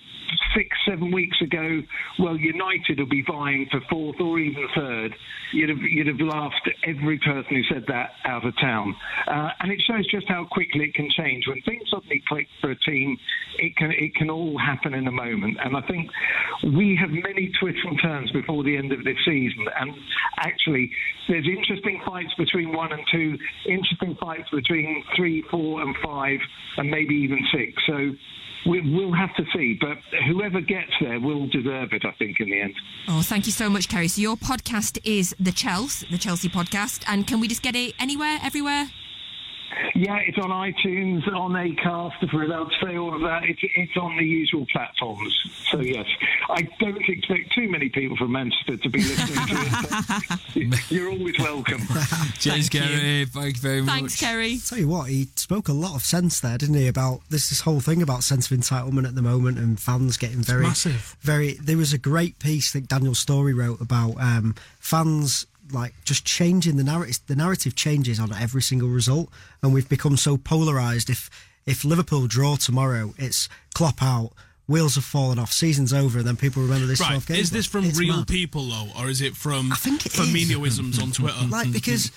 [0.56, 1.82] six, seven weeks ago,
[2.20, 5.14] well, United will be vying for fourth or even third,
[5.52, 8.96] you'd have you'd have laughed every person who said that out of town.
[9.28, 11.48] Uh, and it shows just how quickly it can change.
[11.48, 13.18] When things suddenly click for a team,
[13.60, 15.58] it can it can all happen in a moment.
[15.64, 16.10] And I think
[16.76, 19.66] we have many twists and turns before the end of this season.
[19.80, 19.94] And
[20.40, 20.92] actually,
[21.28, 26.40] there's interesting fights between one and two, interesting fights between three, four, and five,
[26.78, 27.82] and maybe even six.
[27.88, 28.12] So.
[28.66, 29.98] We- We'll have to see, but
[30.28, 32.74] whoever gets there will deserve it, I think, in the end.
[33.08, 34.08] Oh, thank you so much, Kerry.
[34.08, 37.94] So your podcast is the Chelsea, the Chelsea podcast, and can we just get it
[38.00, 38.90] anywhere, everywhere?
[39.96, 43.44] Yeah, it's on iTunes, on Acast, if we're allowed to say all of that.
[43.44, 45.38] It's, it's on the usual platforms.
[45.72, 46.06] So, yes,
[46.50, 50.92] I don't expect too many people from Manchester to be listening to it.
[50.92, 51.82] You're always welcome.
[52.40, 53.26] Cheers, Kerry.
[53.26, 53.96] Thank you very much.
[53.96, 54.58] Thanks, Kerry.
[54.58, 56.88] Tell you what, he spoke a lot of sense there, didn't he?
[56.88, 60.42] About this this whole thing about sense of entitlement at the moment and fans getting
[60.42, 61.16] very massive.
[61.22, 61.54] Very.
[61.54, 66.78] There was a great piece that Daniel Storey wrote about um, fans like just changing
[66.78, 67.20] the narrative.
[67.28, 69.30] The narrative changes on every single result,
[69.62, 71.10] and we've become so polarised.
[71.10, 71.30] If
[71.66, 74.32] if Liverpool draw tomorrow, it's Klopp out.
[74.68, 75.52] Wheels have fallen off.
[75.52, 77.02] Season's over, and then people remember this.
[77.02, 77.22] Right.
[77.22, 78.28] 12 Is this from It's real mad.
[78.28, 80.20] people though, or is it from I think it is.
[80.20, 81.46] Firminoisms on Twitter?
[81.50, 82.10] Like because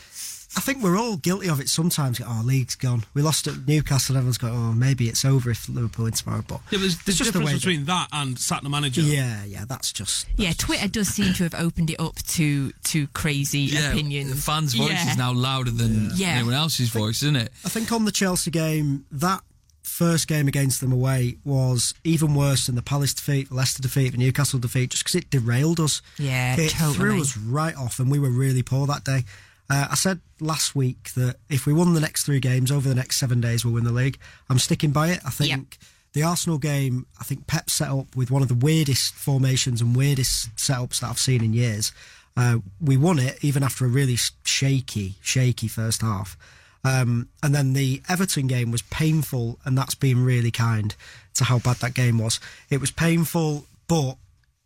[0.56, 2.20] I think we're all guilty of it sometimes.
[2.24, 3.04] Oh, league's gone.
[3.12, 4.14] We lost at Newcastle.
[4.14, 6.44] And everyone's going, oh, maybe it's over if Liverpool win tomorrow.
[6.46, 8.68] But Yeah, there's, there's it's just the difference way that- between that and sack the
[8.68, 9.00] manager.
[9.00, 10.26] Yeah, yeah, that's just.
[10.36, 14.30] Yeah, Twitter does seem to have opened it up to to crazy Yeah, opinions.
[14.30, 15.10] the fans' voice Yeah.
[15.10, 16.28] is now louder than Yeah.
[16.36, 17.52] anyone else's voice, isn't it?
[17.64, 19.42] I think on the Chelsea game, that
[19.82, 24.10] first game against them away was even worse than the Palace defeat, the Leicester defeat,
[24.12, 26.00] the Newcastle defeat, just because it derailed us.
[26.18, 26.94] Yeah, it totally.
[26.96, 29.24] threw us right off, and we were really poor that day.
[29.70, 32.94] Uh, I said last week that if we won the next three games over the
[32.94, 34.18] next seven days, we'll win the league.
[34.50, 35.20] I'm sticking by it.
[35.26, 35.78] I think
[36.12, 39.96] the Arsenal game, I think Pep set up with one of the weirdest formations and
[39.96, 41.92] weirdest setups that I've seen in years.
[42.36, 46.36] Uh, we won it even after a really shaky, shaky first half.
[46.84, 50.94] Um, and then the Everton game was painful, and that's been really kind
[51.34, 52.38] to how bad that game was.
[52.70, 54.16] It was painful, but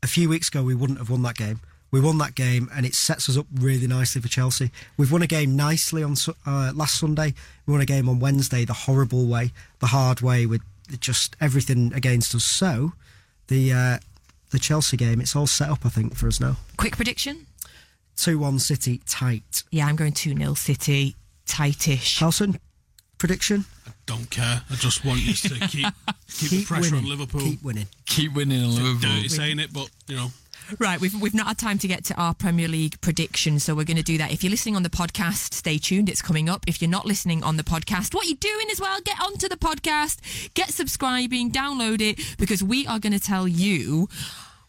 [0.03, 1.61] a few weeks ago we wouldn't have won that game.
[1.91, 4.71] We won that game, and it sets us up really nicely for Chelsea.
[4.97, 6.17] We've won a game nicely on
[6.47, 7.35] uh, last Sunday.
[7.67, 10.61] We won a game on Wednesday the horrible way, the hard way, with
[11.01, 12.45] just everything against us.
[12.45, 12.93] So
[13.47, 13.99] the uh,
[14.51, 16.57] the Chelsea game, it's all set up, I think, for us now.
[16.77, 17.47] Quick prediction?
[18.17, 19.63] Two one City tight.
[19.71, 21.17] Yeah, I'm going 2 0 City,
[21.47, 22.19] tightish.
[22.19, 22.59] Howson,
[23.17, 23.65] prediction.
[23.87, 24.63] I don't care.
[24.69, 25.87] I just want you to keep
[26.29, 27.05] keep, the pressure winning.
[27.05, 27.41] on Liverpool.
[27.41, 27.87] Keep winning.
[28.07, 29.11] Keep winning on Liverpool.
[29.11, 30.29] Dirty saying it, but you know.
[30.79, 33.85] Right, we've, we've not had time to get to our Premier League prediction, so we're
[33.85, 34.33] going to do that.
[34.33, 36.65] If you're listening on the podcast, stay tuned, it's coming up.
[36.67, 39.57] If you're not listening on the podcast, what you're doing as well, get onto the
[39.57, 44.09] podcast, get subscribing, download it, because we are going to tell you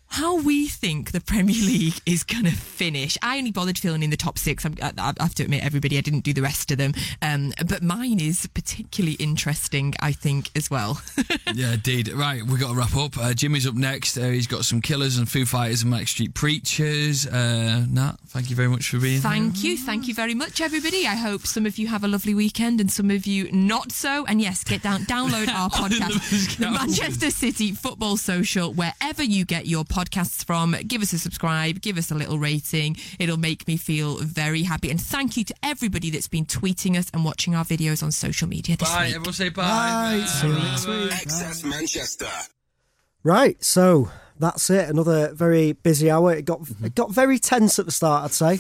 [0.10, 3.18] how we think the Premier League is going to finish.
[3.22, 4.66] I only bothered filling in the top six.
[4.66, 6.94] I'm, I, I have to admit, everybody, I didn't do the rest of them.
[7.22, 11.02] Um, but mine is particularly interesting, I think, as well.
[11.54, 12.12] yeah, indeed.
[12.12, 13.18] Right, we've got to wrap up.
[13.18, 14.18] Uh, Jimmy's up next.
[14.18, 17.28] Uh, he's got some killers and Foo Fighters and Manic Street Preachers.
[17.28, 19.22] Uh, Nat, thank you very much for being here.
[19.22, 19.78] Thank you.
[19.78, 21.06] Thank you very much, everybody.
[21.06, 24.26] I hope some of you have a lovely weekend and some of you not so.
[24.26, 29.68] And yes, get down, download our podcast, the Manchester City Football Social, wherever you get
[29.68, 30.76] your podcasts from.
[30.88, 32.96] Give us a subscribe, give us a little rating.
[33.20, 34.90] It'll make me feel very happy.
[34.90, 38.48] And thank you to everybody that's been tweeting us and watching our videos on social
[38.48, 39.16] media this Bye, week.
[39.16, 39.64] everyone say bye.
[39.64, 40.26] Bye.
[40.26, 41.12] See you next week.
[41.12, 42.28] Access Manchester.
[43.24, 44.10] Right, so
[44.40, 44.90] that's it.
[44.90, 46.34] Another very busy hour.
[46.34, 46.86] It got Mm-hmm.
[46.86, 48.52] it got very tense at the start, I'd say,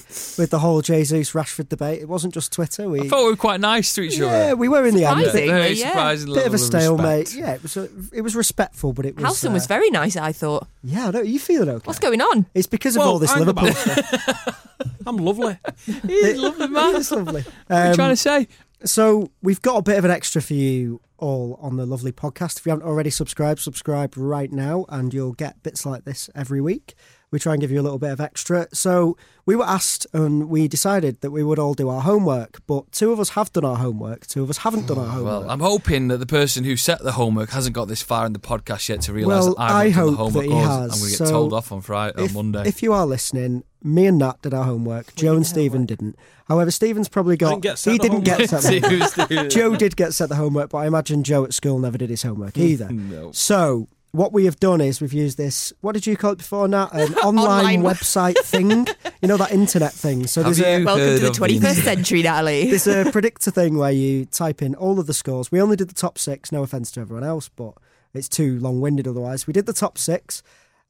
[0.42, 2.02] with the whole Jesus Rashford debate.
[2.02, 2.90] It wasn't just Twitter.
[2.90, 4.38] We I thought we were quite nice to each yeah, other.
[4.48, 5.20] Yeah, we were in the end.
[5.26, 5.48] Surprising.
[5.50, 5.88] Very yeah.
[5.90, 7.20] surprising Bit of a stalemate.
[7.28, 7.36] respect.
[7.48, 9.24] Yeah, it was a, it was respectful, but it was.
[9.26, 10.68] Howson was uh, very nice, I thought.
[10.84, 11.22] Yeah, I know.
[11.22, 11.84] You feeling okay?
[11.86, 12.46] What's going on?
[12.54, 13.78] It's because of Well, all this hang Liverpool about.
[14.06, 14.66] stuff.
[15.06, 15.58] I'm lovely.
[15.86, 16.96] He's lovely, man.
[16.96, 17.42] It's lovely.
[17.42, 18.48] What are you Um, trying to say?
[18.86, 22.60] So we've got a bit of an extra for you all on the lovely podcast.
[22.60, 26.62] If you haven't already subscribed, subscribe right now, and you'll get bits like this every
[26.62, 26.96] week.
[27.32, 28.68] We try and give you a little bit of extra.
[28.74, 29.16] So
[29.46, 32.60] we were asked, and we decided that we would all do our homework.
[32.66, 34.26] But two of us have done our homework.
[34.26, 35.42] Two of us haven't done our oh, homework.
[35.42, 38.34] Well, I'm hoping that the person who set the homework hasn't got this far in
[38.34, 40.46] the podcast yet to realise Well, that I've I not done the hope homework.
[40.46, 40.70] that he has.
[40.70, 42.68] I'm going to get So told off on Friday, if, on Monday.
[42.68, 45.16] if you are listening, me and Nat did our homework.
[45.16, 46.16] Joe and Stephen didn't.
[46.48, 47.50] However, Stephen's probably got.
[47.50, 48.62] didn't get set he the didn't get homework.
[48.64, 49.50] set the homework.
[49.52, 52.24] Joe did get set the homework, but I imagine Joe at school never did his
[52.24, 52.62] homework hmm.
[52.62, 52.90] either.
[52.92, 53.32] No.
[53.34, 55.72] So what we have done is we've used this.
[55.82, 56.90] What did you call it before, Nat?
[56.94, 57.84] An online, Online.
[57.84, 58.88] website thing.
[59.22, 60.26] You know that internet thing.
[60.28, 62.66] So Have there's a Welcome heard to the 21st century, Natalie.
[62.70, 65.52] there's a predictor thing where you type in all of the scores.
[65.52, 66.52] We only did the top six.
[66.52, 67.74] No offense to everyone else, but
[68.14, 69.46] it's too long-winded otherwise.
[69.46, 70.42] We did the top six.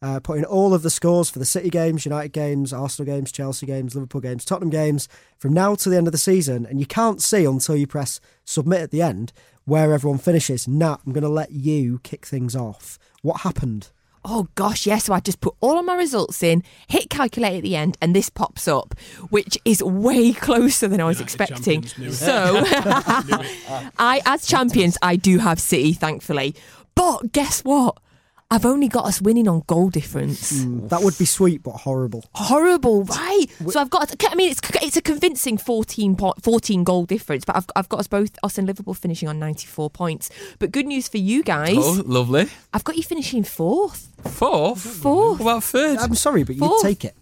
[0.01, 3.33] Uh, put in all of the scores for the City games, United games, Arsenal games,
[3.33, 6.65] Chelsea games, Liverpool games, Tottenham games from now to the end of the season.
[6.65, 9.33] And you can't see until you press submit at the end
[9.65, 10.69] where everyone finishes.
[10.69, 12.97] Nat, I'm going to let you kick things off.
[13.21, 13.89] What happened?
[14.25, 15.05] Oh gosh, yes.
[15.05, 18.13] So I just put all of my results in, hit calculate at the end, and
[18.15, 18.93] this pops up,
[19.29, 21.81] which is way closer than I was United expecting.
[21.83, 22.13] champions, knew it.
[22.13, 26.53] So, I, as champions, I do have City, thankfully.
[26.95, 27.97] But guess what?
[28.51, 30.63] I've only got us winning on goal difference.
[30.63, 32.25] Hmm, that would be sweet, but horrible.
[32.33, 33.45] Horrible, right?
[33.69, 34.15] So I've got.
[34.27, 37.99] I mean, it's it's a convincing 14, po- 14 goal difference, but I've I've got
[37.99, 40.31] us both us and Liverpool finishing on ninety four points.
[40.57, 42.47] But good news for you guys, Oh, lovely.
[42.73, 44.07] I've got you finishing fourth.
[44.25, 44.81] Fourth?
[44.81, 45.39] Fourth.
[45.39, 45.99] What about third?
[45.99, 47.15] I'm sorry, but you'd take it.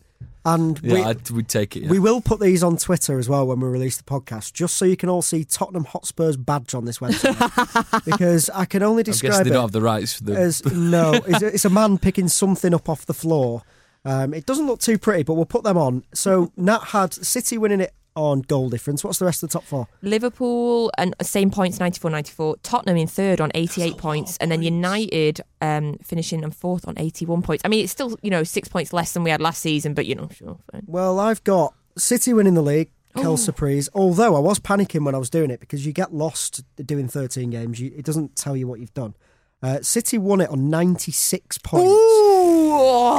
[0.47, 1.83] And we, I'd, take it.
[1.83, 1.89] Yeah.
[1.89, 4.85] We will put these on Twitter as well when we release the podcast, just so
[4.85, 8.05] you can all see Tottenham Hotspur's badge on this website.
[8.05, 10.37] because I can only I'm guessing describe they it don't have the rights for the.
[10.37, 13.63] as no, it's a, it's a man picking something up off the floor.
[14.05, 16.05] Um, it doesn't look too pretty, but we'll put them on.
[16.13, 19.03] So Nat had City winning it on goal difference.
[19.03, 19.87] What's the rest of the top four?
[20.01, 25.41] Liverpool and same points 94 94 Tottenham in third on 88 points and then United
[25.61, 28.91] um, finishing in fourth on 81 points I mean it's still you know 6 points
[28.91, 30.83] less than we had last season but you know sure fine.
[30.87, 33.89] Well, I've got City winning the league, Kel Surprise.
[33.93, 37.51] Although I was panicking when I was doing it because you get lost doing 13
[37.51, 37.79] games.
[37.79, 39.15] You, it doesn't tell you what you've done.
[39.61, 41.91] Uh, City won it on 96 points,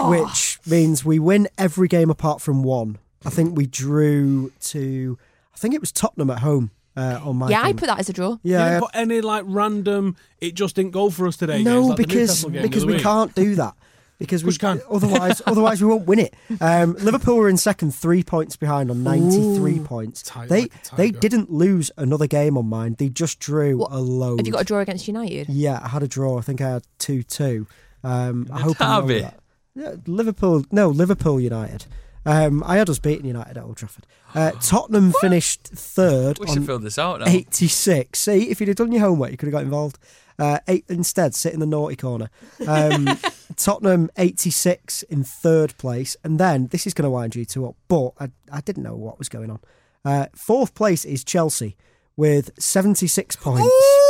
[0.09, 2.99] which means we win every game apart from one.
[3.25, 5.19] I think we drew to,
[5.55, 8.09] I think it was Tottenham at home uh, on my yeah, I put that as
[8.09, 8.31] a draw.
[8.43, 10.17] You Yeah, didn't put any like random.
[10.41, 11.63] It just didn't go for us today.
[11.63, 13.03] No, like because Newcastle game the because we week.
[13.03, 13.75] can't do that.
[14.19, 14.81] Because we Course you can.
[14.97, 16.35] otherwise otherwise we won't win it.
[16.61, 20.23] Um, Liverpool were in second, three points behind on ninety three points.
[20.23, 22.97] Tight they like they didn't lose another game on mine.
[22.99, 24.41] They just drew What- a load.
[24.41, 25.49] Have you got a draw against United?
[25.49, 26.37] Yeah, I had a draw.
[26.37, 27.69] I think I had two two.
[28.03, 29.15] Um, I hope I'm derby?
[29.15, 29.41] over that.
[29.77, 30.65] Yeah, Liverpool.
[30.73, 31.87] No, Liverpool United.
[32.27, 34.07] Um, I had us beating United at Old Trafford.
[34.35, 37.27] Uh, Tottenham finished third We should on fill this out now.
[37.29, 38.19] 86.
[38.19, 39.99] See, if you'd have done your homework, you could have got involved.
[40.39, 42.31] Uh, eight, instead, sit in the naughty corner.
[42.67, 43.09] Um,
[43.57, 46.17] Tottenham 86 in third place.
[46.23, 48.95] And then, this is going to wind you two up, but I, I didn't know
[48.95, 49.61] what was going on.
[50.05, 51.77] Uh, fourth place is Chelsea
[52.17, 53.63] with 76 points.
[53.65, 54.08] Fifth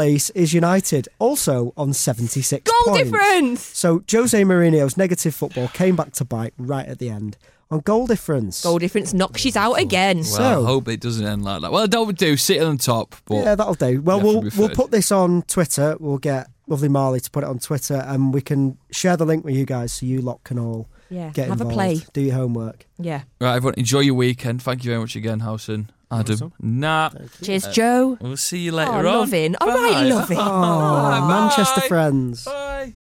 [0.00, 3.02] place is United, also on 76 Goal points.
[3.10, 3.60] difference!
[3.76, 7.36] So Jose Mourinho's negative football came back to bite right at the end
[7.70, 8.62] on goal difference.
[8.62, 10.16] Goal difference knocks you out again.
[10.18, 11.70] Well, So- I hope it doesn't end like that.
[11.70, 14.00] Well, I don't do sit on top, but yeah, that'll do.
[14.00, 15.96] Well, we'll we'll put this on Twitter.
[16.00, 19.44] We'll get lovely Marley to put it on Twitter, and we can share the link
[19.44, 21.74] with you guys, so you lot can all Yeah, get have a involved.
[21.74, 22.00] play.
[22.14, 22.86] Do your homework.
[22.98, 23.22] Yeah.
[23.40, 24.62] right, everyone, enjoy your weekend.
[24.62, 26.52] Thank you very much again, Howson, Adam.
[26.60, 27.10] Nah,
[27.42, 28.18] Cheers, Joe.
[28.20, 29.04] we'll see you later Oh, on.
[29.04, 29.56] loving.
[29.60, 30.02] All right, Bye.
[30.08, 30.38] loving.
[30.40, 32.44] Oh, Manchester friends.
[32.44, 32.94] Bye.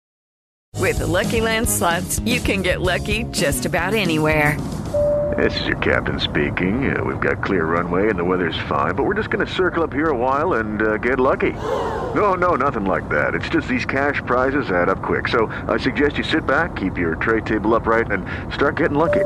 [0.78, 4.58] With the Lucky Land slots, you can get lucky just about anywhere.
[5.38, 6.96] This is your captain speaking.
[6.96, 9.84] Uh, we've got clear runway and the weather's fine, but we're just going to circle
[9.84, 11.54] up here a while and uh, get lucky.
[12.16, 13.36] No, no, nothing like that.
[13.36, 15.28] It's just these cash prizes add up quick.
[15.28, 19.26] So I suggest you sit back, keep your tray table upright, and start getting lucky.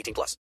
[0.01, 0.41] 18 plus.